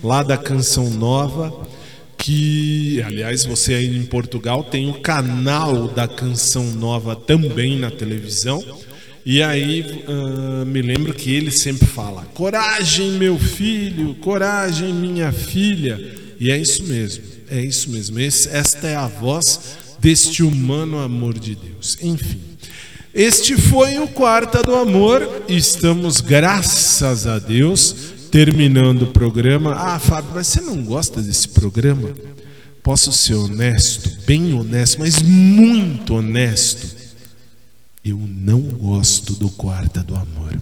lá 0.04 0.22
da 0.22 0.38
Canção 0.38 0.92
Nova, 0.92 1.52
que, 2.16 3.02
aliás, 3.08 3.44
você 3.44 3.74
aí 3.74 3.98
em 3.98 4.06
Portugal 4.06 4.64
tem 4.64 4.88
o 4.88 5.02
canal 5.02 5.88
da 5.88 6.08
Canção 6.08 6.64
Nova 6.74 7.16
também 7.16 7.80
na 7.80 7.90
televisão. 7.90 8.64
E 9.26 9.42
aí 9.42 10.04
ah, 10.08 10.66
me 10.66 10.82
lembro 10.82 11.14
que 11.14 11.34
ele 11.34 11.52
sempre 11.52 11.88
fala: 11.88 12.24
coragem, 12.34 13.12
meu 13.14 13.38
filho, 13.40 14.14
coragem, 14.16 14.94
minha 14.94 15.32
filha. 15.32 16.00
E 16.40 16.52
é 16.52 16.58
isso 16.58 16.84
mesmo, 16.84 17.24
é 17.50 17.62
isso 17.62 17.90
mesmo. 17.90 18.20
Esse- 18.20 18.50
esta 18.50 18.88
é 18.88 18.96
a 18.96 19.08
voz 19.08 19.60
deste 20.00 20.44
humano 20.44 21.00
amor 21.00 21.38
de 21.40 21.56
Deus. 21.56 21.98
Enfim. 22.02 22.40
Este 23.14 23.56
foi 23.56 23.98
o 23.98 24.08
Quarta 24.10 24.62
do 24.62 24.76
Amor. 24.76 25.44
Estamos, 25.48 26.20
graças 26.20 27.26
a 27.26 27.40
Deus, 27.40 27.96
terminando 28.30 29.04
o 29.04 29.08
programa. 29.08 29.74
Ah, 29.74 29.98
Fábio, 29.98 30.32
mas 30.36 30.48
você 30.48 30.60
não 30.60 30.84
gosta 30.84 31.22
desse 31.22 31.48
programa? 31.48 32.10
Posso 32.84 33.14
ser 33.14 33.36
honesto, 33.36 34.12
bem 34.28 34.54
honesto, 34.54 35.00
mas 35.00 35.22
muito 35.22 36.16
honesto. 36.16 36.95
Eu 38.06 38.20
não 38.20 38.62
gosto 38.62 39.34
do 39.34 39.50
Quarta 39.50 40.04
do 40.04 40.16
Amor. 40.16 40.62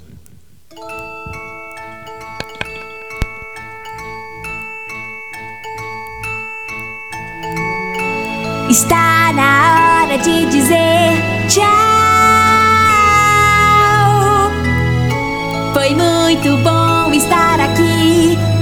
Está 8.70 9.34
na 9.34 10.04
hora 10.06 10.18
de 10.20 10.46
dizer 10.46 11.22
tchau. 11.50 11.64
Foi 15.74 15.90
muito 15.90 16.58
bom 16.64 17.12
estar 17.12 17.60
aqui 17.60 18.53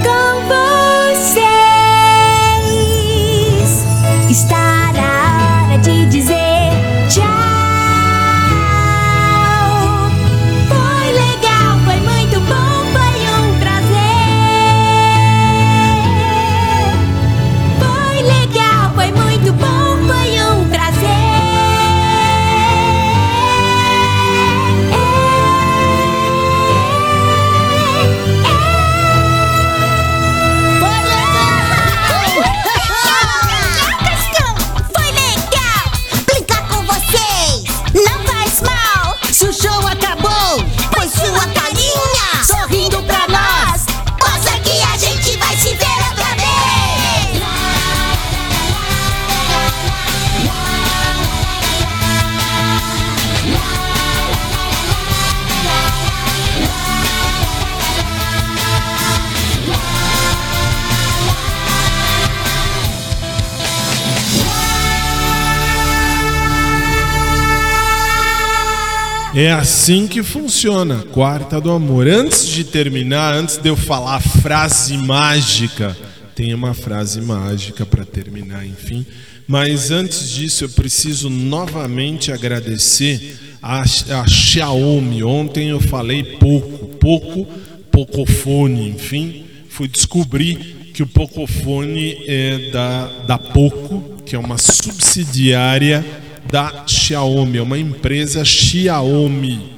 É 69.42 69.52
assim 69.52 70.06
que 70.06 70.22
funciona, 70.22 70.98
Quarta 71.12 71.60
do 71.60 71.72
Amor. 71.72 72.08
Antes 72.08 72.48
de 72.48 72.64
terminar, 72.64 73.34
antes 73.34 73.58
de 73.58 73.70
eu 73.70 73.76
falar 73.76 74.18
a 74.18 74.20
frase 74.20 74.96
mágica, 74.96 75.98
tem 76.36 76.54
uma 76.54 76.76
frase 76.76 77.20
mágica 77.20 77.84
para 77.84 78.06
terminar, 78.06 78.64
enfim. 78.68 79.04
Mas 79.48 79.90
antes 79.90 80.30
disso, 80.30 80.66
eu 80.66 80.70
preciso 80.70 81.28
novamente 81.28 82.32
agradecer 82.32 83.36
a, 83.60 83.82
a 83.82 84.28
Xiaomi. 84.28 85.24
Ontem 85.24 85.70
eu 85.70 85.80
falei 85.80 86.22
pouco, 86.24 86.90
pouco, 86.98 87.48
Pocofone, 87.92 88.90
enfim. 88.90 89.46
Fui 89.70 89.88
descobrir 89.88 90.92
que 90.94 91.02
o 91.02 91.08
Pocofone 91.08 92.16
é 92.28 92.70
da, 92.72 93.08
da 93.26 93.38
Poco, 93.40 94.22
que 94.24 94.36
é 94.36 94.40
uma 94.40 94.60
subsidiária 94.60 96.06
da 96.52 96.86
Xiaomi, 96.86 97.57
é 97.57 97.61
uma 97.61 97.80
empresa 97.80 98.44
Xiaomi. 98.44 99.72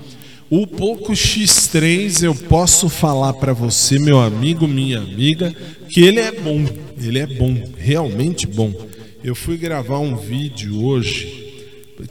O 0.50 0.68
Poco 0.68 1.14
X3 1.14 2.24
eu 2.24 2.36
posso 2.36 2.90
falar 2.90 3.34
para 3.34 3.54
você, 3.54 3.98
meu 3.98 4.20
amigo, 4.20 4.68
minha 4.68 5.00
amiga, 5.00 5.56
que 5.90 6.02
ele 6.02 6.20
é 6.20 6.32
bom. 6.32 6.66
Ele 6.98 7.20
é 7.20 7.28
bom, 7.28 7.56
realmente 7.78 8.46
bom. 8.46 8.74
Eu 9.24 9.36
fui 9.36 9.58
gravar 9.58 10.00
um 10.00 10.16
vídeo 10.16 10.84
hoje, 10.84 11.54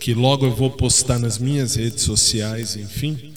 que 0.01 0.15
logo 0.15 0.47
eu 0.47 0.55
vou 0.55 0.71
postar 0.71 1.19
nas 1.19 1.39
minhas 1.39 1.77
redes 1.77 2.03
sociais, 2.03 2.77
enfim. 2.77 3.33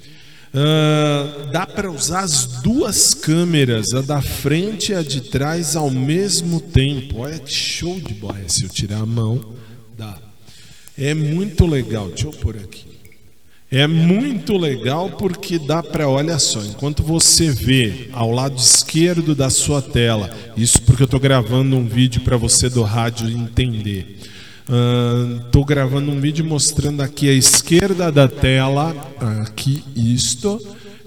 Ah, 0.57 1.49
dá 1.52 1.68
para 1.68 1.91
usar 1.91 2.22
as 2.22 2.61
duas 2.61 3.14
câmeras, 3.14 3.93
a 3.93 4.02
da 4.02 4.22
frente 4.22 4.93
e 4.93 4.95
a 4.95 5.03
de 5.03 5.22
trás, 5.22 5.76
ao 5.76 5.91
mesmo 5.91 6.61
tempo. 6.61 7.19
Olha 7.19 7.38
que 7.38 7.53
show 7.53 7.99
de 7.99 8.14
bola. 8.14 8.39
Se 8.47 8.64
eu 8.64 8.69
tirar 8.69 9.02
a 9.02 9.06
mão, 9.06 9.53
dá. 9.97 10.24
É 10.97 11.13
muito 11.13 11.65
legal. 11.65 12.07
Deixa 12.09 12.27
eu 12.27 12.31
pôr 12.31 12.55
aqui. 12.57 12.85
É 13.72 13.88
muito 13.88 14.55
legal 14.57 15.09
porque 15.09 15.57
dá 15.57 15.81
para, 15.81 16.07
olha 16.07 16.38
só, 16.38 16.63
enquanto 16.63 17.03
você 17.03 17.49
vê 17.49 18.09
ao 18.13 18.31
lado 18.31 18.57
esquerdo 18.57 19.34
da 19.34 19.49
sua 19.49 19.81
tela, 19.81 20.30
isso 20.55 20.81
porque 20.84 21.01
eu 21.01 21.05
estou 21.05 21.19
gravando 21.19 21.76
um 21.76 21.85
vídeo 21.85 22.22
para 22.22 22.38
você 22.38 22.69
do 22.69 22.84
rádio 22.84 23.27
entender. 23.27 24.19
Estou 25.45 25.65
gravando 25.65 26.11
um 26.11 26.19
vídeo 26.22 26.45
mostrando 26.45 27.01
aqui 27.01 27.27
à 27.27 27.34
esquerda 27.34 28.11
da 28.11 28.27
tela, 28.27 28.95
aqui 29.41 29.84
isto, 29.95 30.59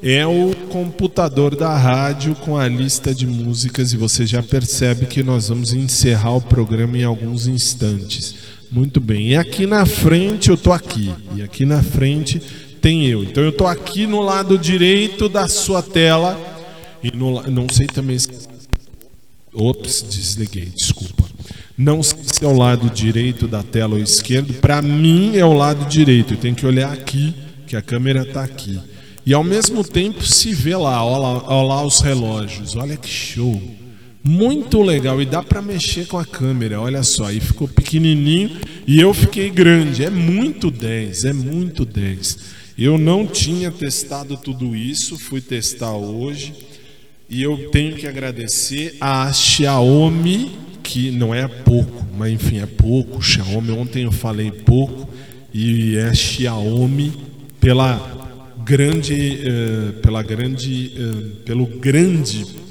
é 0.03 0.27
o 0.27 0.55
computador 0.69 1.57
da 1.57 1.77
rádio 1.77 2.35
com 2.35 2.57
a 2.57 2.69
lista 2.69 3.15
de 3.15 3.27
músicas 3.27 3.93
e 3.93 3.97
você 3.97 4.27
já 4.27 4.43
percebe 4.43 5.07
que 5.07 5.23
nós 5.23 5.49
vamos 5.49 5.73
encerrar 5.73 6.37
o 6.37 6.41
programa 6.41 6.99
em 6.99 7.05
alguns 7.05 7.47
instantes. 7.47 8.35
Muito 8.71 9.01
bem. 9.01 9.29
E 9.29 9.37
aqui 9.37 9.67
na 9.67 9.87
frente 9.87 10.51
eu 10.51 10.57
tô 10.57 10.73
aqui. 10.73 11.13
E 11.35 11.43
aqui 11.43 11.65
na 11.65 11.83
frente 11.83 12.41
tem 12.81 13.07
eu. 13.07 13.25
Então 13.25 13.43
eu 13.43 13.53
tô 13.53 13.67
aqui 13.67 14.07
no 14.07 14.21
lado 14.21 14.59
direito 14.59 15.29
da 15.29 15.49
sua 15.49 15.83
tela. 15.83 16.39
E 17.03 17.11
no, 17.11 17.43
não 17.51 17.67
sei 17.69 17.87
também 17.87 18.19
se. 18.19 18.29
Ops, 19.53 20.05
desliguei, 20.09 20.67
desculpa. 20.67 21.25
Não 21.77 22.03
sei 22.03 22.19
se 22.25 22.45
é 22.45 22.49
o 22.49 22.57
lado 22.57 22.91
direito 22.91 23.49
da 23.49 23.63
tela 23.63 23.95
ou 23.95 24.01
esquerdo. 24.01 24.53
Para 24.55 24.83
mim 24.83 25.37
é 25.37 25.45
o 25.45 25.53
lado 25.53 25.87
direito. 25.87 26.35
Eu 26.35 26.39
tenho 26.39 26.55
que 26.55 26.67
olhar 26.67 26.93
aqui, 26.93 27.35
que 27.67 27.77
a 27.77 27.83
câmera 27.83 28.25
tá 28.25 28.43
aqui. 28.43 28.79
E 29.25 29.33
ao 29.33 29.45
mesmo 29.45 29.85
tempo 29.85 30.25
se 30.25 30.55
vê 30.55 30.77
lá, 30.77 31.05
olha 31.05 31.19
lá, 31.19 31.45
olha 31.47 31.69
lá 31.69 31.85
os 31.85 32.01
relógios. 32.01 32.77
Olha 32.77 32.97
que 32.97 33.09
show. 33.09 33.61
Muito 34.31 34.83
legal 34.83 35.23
e 35.23 35.25
dá 35.25 35.43
para 35.43 35.63
mexer 35.63 36.07
com 36.07 36.19
a 36.19 36.25
câmera, 36.25 36.79
olha 36.79 37.03
só, 37.03 37.29
aí 37.29 37.41
ficou 37.41 37.67
pequenininho 37.67 38.51
e 38.87 39.01
eu 39.01 39.15
fiquei 39.15 39.49
grande. 39.49 40.05
É 40.05 40.11
muito 40.11 40.71
10, 40.71 41.25
é 41.25 41.33
muito 41.33 41.83
10. 41.83 42.39
Eu 42.77 42.99
não 42.99 43.27
tinha 43.27 43.71
testado 43.71 44.37
tudo 44.37 44.77
isso, 44.77 45.19
fui 45.19 45.41
testar 45.41 45.97
hoje 45.97 46.53
e 47.27 47.43
eu 47.43 47.71
tenho 47.71 47.97
que 47.97 48.07
agradecer 48.07 48.99
a 49.01 49.33
Xiaomi, 49.33 50.59
que 50.83 51.11
não 51.11 51.35
é 51.35 51.49
pouco, 51.49 52.07
mas 52.15 52.31
enfim, 52.31 52.59
é 52.59 52.67
pouco. 52.67 53.23
Xiaomi, 53.23 53.71
ontem 53.71 54.05
eu 54.05 54.13
falei 54.13 54.51
pouco 54.51 55.09
e 55.55 55.97
é 55.97 56.15
Xiaomi 56.15 57.15
pela 57.59 57.99
grande, 58.63 59.41
eh, 59.43 59.93
pela 60.03 60.23
grande, 60.23 60.93
eh, 60.95 61.45
pelo 61.47 61.65
grande 61.65 62.68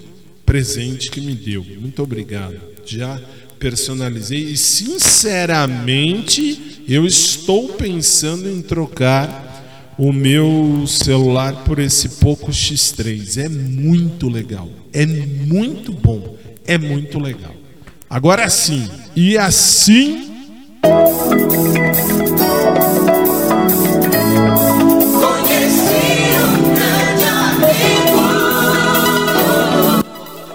presente 0.48 1.11
que 1.11 1.19
me 1.19 1.36
deu. 1.36 1.64
Muito 1.80 2.02
obrigado. 2.02 2.56
Já 2.86 3.22
personalizei 3.60 4.44
e 4.44 4.57
sinceramente 4.57 6.84
eu 6.88 7.06
estou 7.06 7.74
pensando 7.74 8.49
em 8.49 8.61
trocar 8.61 9.94
o 9.98 10.14
meu 10.14 10.86
celular 10.88 11.65
por 11.65 11.80
esse 11.80 12.07
Poco 12.22 12.49
X3. 12.49 13.44
É 13.44 13.49
muito 13.49 14.30
legal. 14.30 14.69
É 14.94 15.06
muito 15.06 15.91
bom. 15.91 16.38
É 16.65 16.78
muito 16.78 17.19
legal. 17.19 17.53
Agora 18.10 18.49
sim. 18.49 18.90
E 19.15 19.38
assim. 19.38 20.32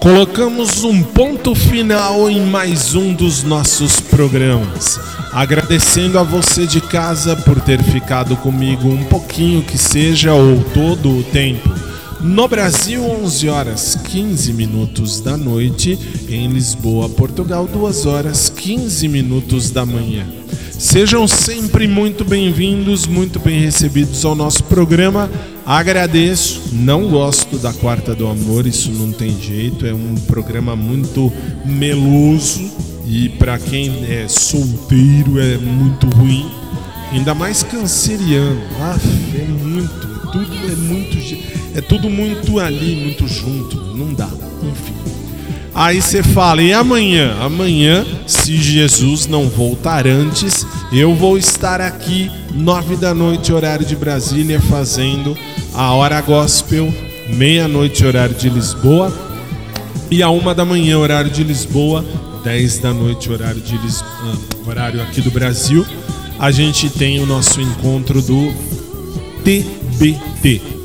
Colocamos 0.03 0.83
um 0.83 1.01
ponto 1.01 1.55
final 1.55 2.29
em 2.29 2.41
mais 2.41 2.97
um 2.97 3.15
dos 3.15 3.45
nossos 3.45 4.01
programas. 4.01 4.99
Agradecendo 5.33 6.19
a 6.19 6.25
você 6.25 6.67
de 6.67 6.81
casa 6.81 7.37
por 7.37 7.61
ter 7.61 7.81
ficado 7.81 8.37
comigo 8.37 8.89
um 8.89 9.05
pouquinho 9.05 9.63
que 9.63 9.79
seja 9.79 10.35
ou 10.35 10.61
todo 10.75 11.19
o 11.19 11.23
tempo. 11.23 11.82
No 12.23 12.47
Brasil, 12.47 13.03
11 13.03 13.49
horas 13.49 13.99
15 14.05 14.53
minutos 14.53 15.21
da 15.21 15.37
noite. 15.37 15.99
Em 16.29 16.47
Lisboa, 16.47 17.09
Portugal, 17.09 17.67
2 17.67 18.07
horas 18.07 18.49
15 18.49 19.09
minutos 19.09 19.73
da 19.73 19.85
manhã. 19.85 20.25
Sejam 20.71 21.27
sempre 21.27 21.89
muito 21.89 22.25
bem-vindos, 22.25 23.09
muito 23.09 23.41
bem 23.41 23.61
recebidos 23.61 24.25
ao 24.25 24.37
nosso 24.37 24.63
programa. 24.65 25.29
Agradeço, 25.67 26.63
não 26.73 27.09
gosto 27.09 27.59
da 27.59 27.73
Quarta 27.73 28.15
do 28.15 28.29
Amor, 28.29 28.69
isso 28.69 28.93
não 28.93 29.11
tem 29.11 29.37
jeito, 29.41 29.85
é 29.85 29.93
um 29.93 30.15
programa 30.27 30.77
muito 30.77 31.33
meloso 31.65 32.71
e 33.07 33.29
para 33.31 33.59
quem 33.59 34.05
é 34.07 34.27
solteiro 34.29 35.41
é 35.41 35.57
muito 35.57 36.07
ruim, 36.09 36.49
ainda 37.13 37.35
mais 37.35 37.63
canceriano. 37.63 38.61
Aff, 38.81 39.07
é 39.37 39.45
muito, 39.45 40.31
tudo 40.33 40.73
é 40.73 40.75
muito, 40.75 41.17
é 41.75 41.81
tudo 41.81 42.09
muito 42.11 42.59
ali, 42.59 42.97
muito 42.97 43.27
junto, 43.27 43.77
não 43.95 44.13
dá, 44.13 44.29
enfim. 44.63 44.93
Aí 45.75 46.03
você 46.03 46.23
fala, 46.23 46.63
e 46.63 46.73
amanhã? 46.73 47.35
Amanhã, 47.41 48.05
se 48.27 48.57
Jesus 48.59 49.27
não 49.27 49.49
voltar 49.49 50.07
antes, 50.07 50.67
eu 50.93 51.15
vou 51.15 51.39
estar 51.39 51.81
aqui, 51.81 52.31
nove 52.53 52.95
da 52.95 53.15
noite, 53.15 53.53
horário 53.53 53.87
de 53.87 53.97
Brasília, 53.97 54.61
fazendo 54.61 55.37
a 55.73 55.93
hora 55.93 56.21
gospel, 56.21 56.93
meia-noite, 57.29 58.05
horário 58.05 58.35
de 58.35 58.51
Lisboa, 58.51 59.11
e 60.11 60.23
a 60.23 60.29
uma 60.29 60.55
da 60.55 60.65
manhã, 60.65 60.99
horário 60.99 61.31
de 61.31 61.43
Lisboa, 61.43 62.05
10 62.45 62.79
da 62.81 62.93
noite, 62.93 63.33
horário 63.33 63.61
de 63.63 63.79
Lis... 63.79 64.03
ah, 64.03 64.37
horário 64.67 65.01
aqui 65.01 65.23
do 65.23 65.31
Brasil, 65.31 65.87
a 66.39 66.51
gente 66.51 66.91
tem 66.91 67.19
o 67.21 67.25
nosso 67.25 67.63
encontro 67.63 68.21
do 68.21 68.53
TBT. 69.43 70.82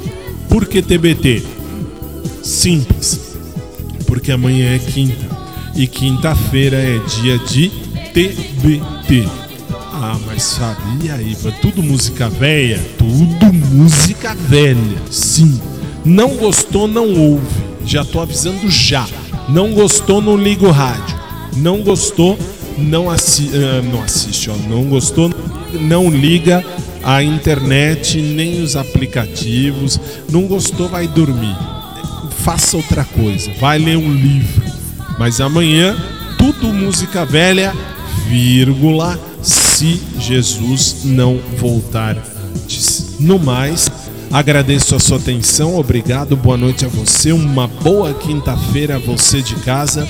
Por 0.58 0.66
que 0.66 0.82
TBT? 0.82 1.44
Simples 2.42 3.36
porque 4.08 4.32
amanhã 4.32 4.74
é 4.74 4.80
quinta 4.80 5.28
e 5.76 5.86
quinta-feira 5.86 6.78
é 6.78 6.98
dia 6.98 7.38
de 7.38 7.70
TBT. 8.12 9.28
Ah, 9.70 10.18
mas 10.26 10.42
sabia, 10.42 11.22
Iva? 11.22 11.52
Tudo 11.62 11.84
música 11.84 12.28
velha? 12.28 12.84
Tudo 12.98 13.54
música 13.54 14.34
velha, 14.34 14.98
sim. 15.12 15.62
Não 16.04 16.36
gostou, 16.38 16.88
não 16.88 17.08
ouve. 17.14 17.46
Já 17.86 18.04
tô 18.04 18.20
avisando 18.20 18.68
já. 18.68 19.08
Não 19.48 19.74
gostou, 19.74 20.24
não 20.24 20.36
liga 20.36 20.66
o 20.66 20.72
rádio. 20.72 21.16
Não 21.58 21.84
gostou, 21.84 22.36
não, 22.80 23.12
assi 23.12 23.52
ah, 23.54 23.84
não 23.84 24.02
assiste. 24.02 24.50
Ó. 24.50 24.56
Não 24.68 24.86
gostou, 24.86 25.32
não 25.80 26.10
liga 26.10 26.66
a 27.04 27.24
internet 27.24 28.22
nem 28.22 28.62
os 28.62 28.76
aplicativos. 28.76 30.00
Não 30.30 30.44
gostou, 30.44 30.88
vai 30.90 31.08
dormir 31.08 31.56
faça 32.48 32.78
outra 32.78 33.04
coisa, 33.04 33.52
vai 33.60 33.78
ler 33.78 33.98
um 33.98 34.10
livro. 34.10 34.64
Mas 35.20 35.42
amanhã, 35.42 35.98
tudo 36.38 36.72
música 36.72 37.26
velha, 37.26 37.74
vírgula, 38.30 39.20
se 39.42 40.02
Jesus 40.18 41.02
não 41.04 41.42
voltar 41.58 42.16
antes. 42.56 43.18
No 43.20 43.38
mais, 43.38 43.92
agradeço 44.32 44.96
a 44.96 45.00
sua 45.00 45.18
atenção, 45.18 45.78
obrigado, 45.78 46.38
boa 46.38 46.56
noite 46.56 46.86
a 46.86 46.88
você, 46.88 47.34
uma 47.34 47.68
boa 47.68 48.14
quinta-feira 48.14 48.96
a 48.96 49.00
você 49.00 49.42
de 49.42 49.56
casa. 49.56 50.08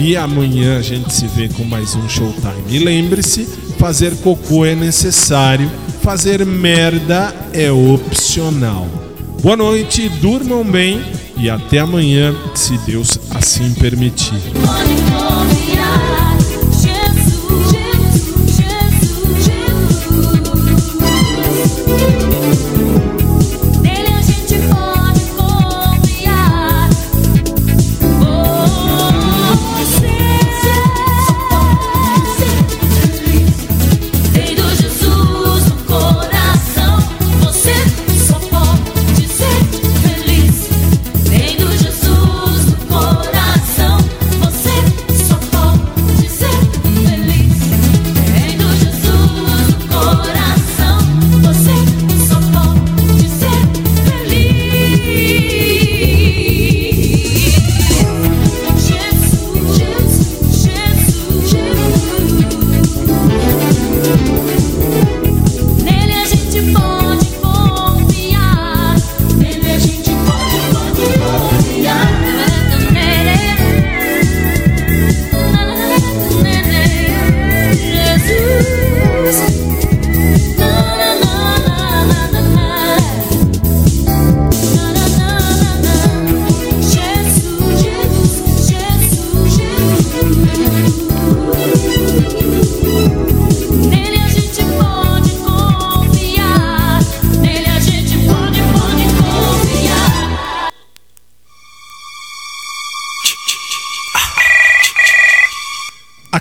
E 0.00 0.16
amanhã 0.16 0.78
a 0.78 0.80
gente 0.80 1.12
se 1.12 1.26
vê 1.26 1.48
com 1.48 1.64
mais 1.64 1.96
um 1.96 2.08
Showtime. 2.08 2.62
E 2.68 2.78
lembre-se, 2.78 3.44
fazer 3.78 4.16
cocô 4.18 4.64
é 4.64 4.72
necessário, 4.72 5.68
fazer 6.00 6.46
merda 6.46 7.34
é 7.52 7.72
opcional. 7.72 8.86
Boa 9.42 9.56
noite, 9.56 10.08
durmam 10.20 10.62
bem 10.62 11.02
e 11.36 11.50
até 11.50 11.80
amanhã, 11.80 12.32
se 12.54 12.78
Deus 12.78 13.18
assim 13.34 13.74
permitir. 13.74 14.40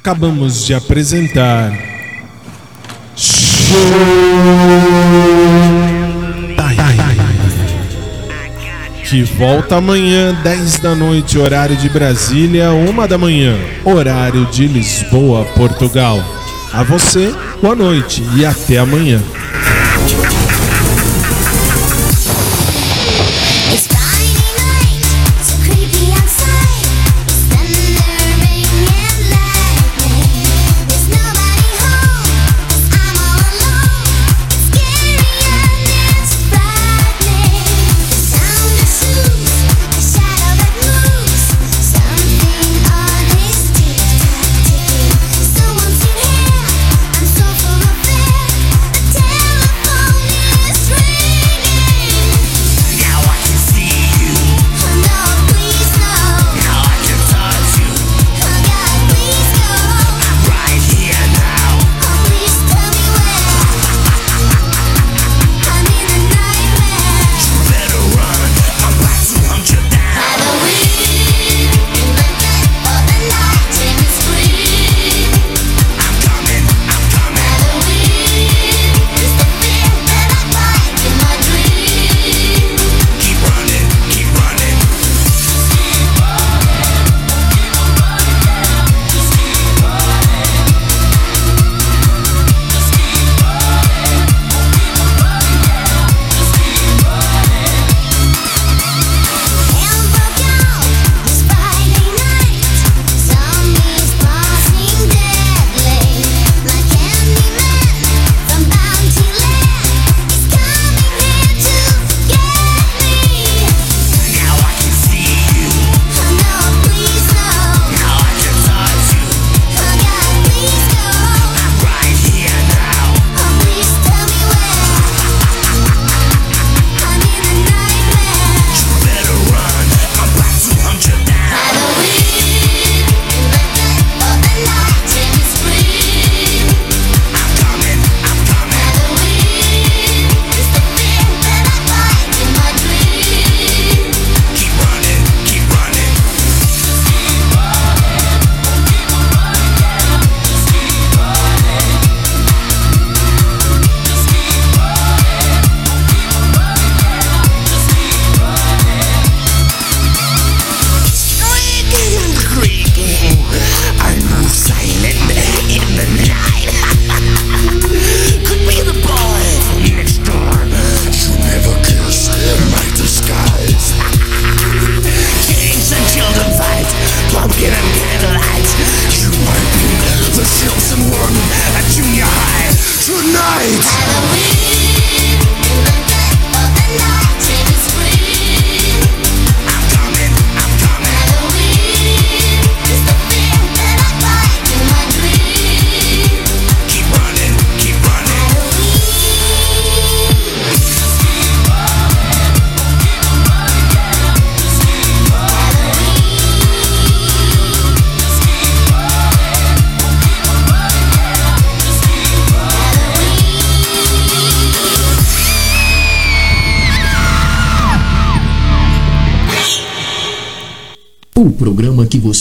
Acabamos 0.08 0.66
de 0.66 0.74
apresentar. 0.74 1.78
Que 9.04 9.24
volta 9.24 9.76
amanhã, 9.76 10.34
10 10.42 10.80
da 10.80 10.96
noite, 10.96 11.38
horário 11.38 11.76
de 11.76 11.90
Brasília, 11.90 12.72
1 12.72 13.06
da 13.06 13.18
manhã, 13.18 13.54
horário 13.84 14.46
de 14.46 14.66
Lisboa, 14.66 15.44
Portugal. 15.44 16.24
A 16.72 16.84
você, 16.84 17.36
boa 17.62 17.76
noite 17.76 18.24
e 18.38 18.46
até 18.46 18.78
amanhã. 18.78 19.22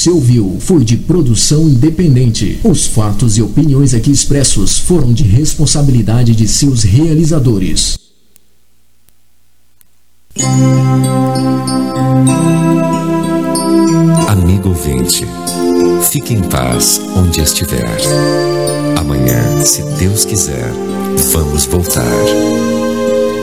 Você 0.07 0.11
ouviu 0.11 0.57
foi 0.61 0.85
de 0.85 0.97
produção 0.97 1.63
independente. 1.69 2.61
Os 2.63 2.87
fatos 2.87 3.37
e 3.39 3.43
opiniões 3.43 3.93
aqui 3.93 4.13
expressos 4.13 4.79
foram 4.79 5.13
de 5.13 5.25
responsabilidade 5.25 6.33
de 6.37 6.47
seus 6.47 6.85
realizadores. 6.85 7.99
Amigo 14.29 14.69
ouvinte, 14.69 15.27
fique 16.09 16.35
em 16.35 16.43
paz 16.43 17.01
onde 17.17 17.41
estiver. 17.41 17.99
Amanhã, 18.97 19.65
se 19.65 19.83
Deus 19.99 20.25
quiser, 20.25 20.71
vamos 21.33 21.67
voltar. 21.67 22.05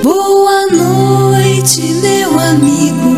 Boa 0.01 0.65
noite, 0.67 1.81
meu 1.81 2.39
amigo. 2.39 3.12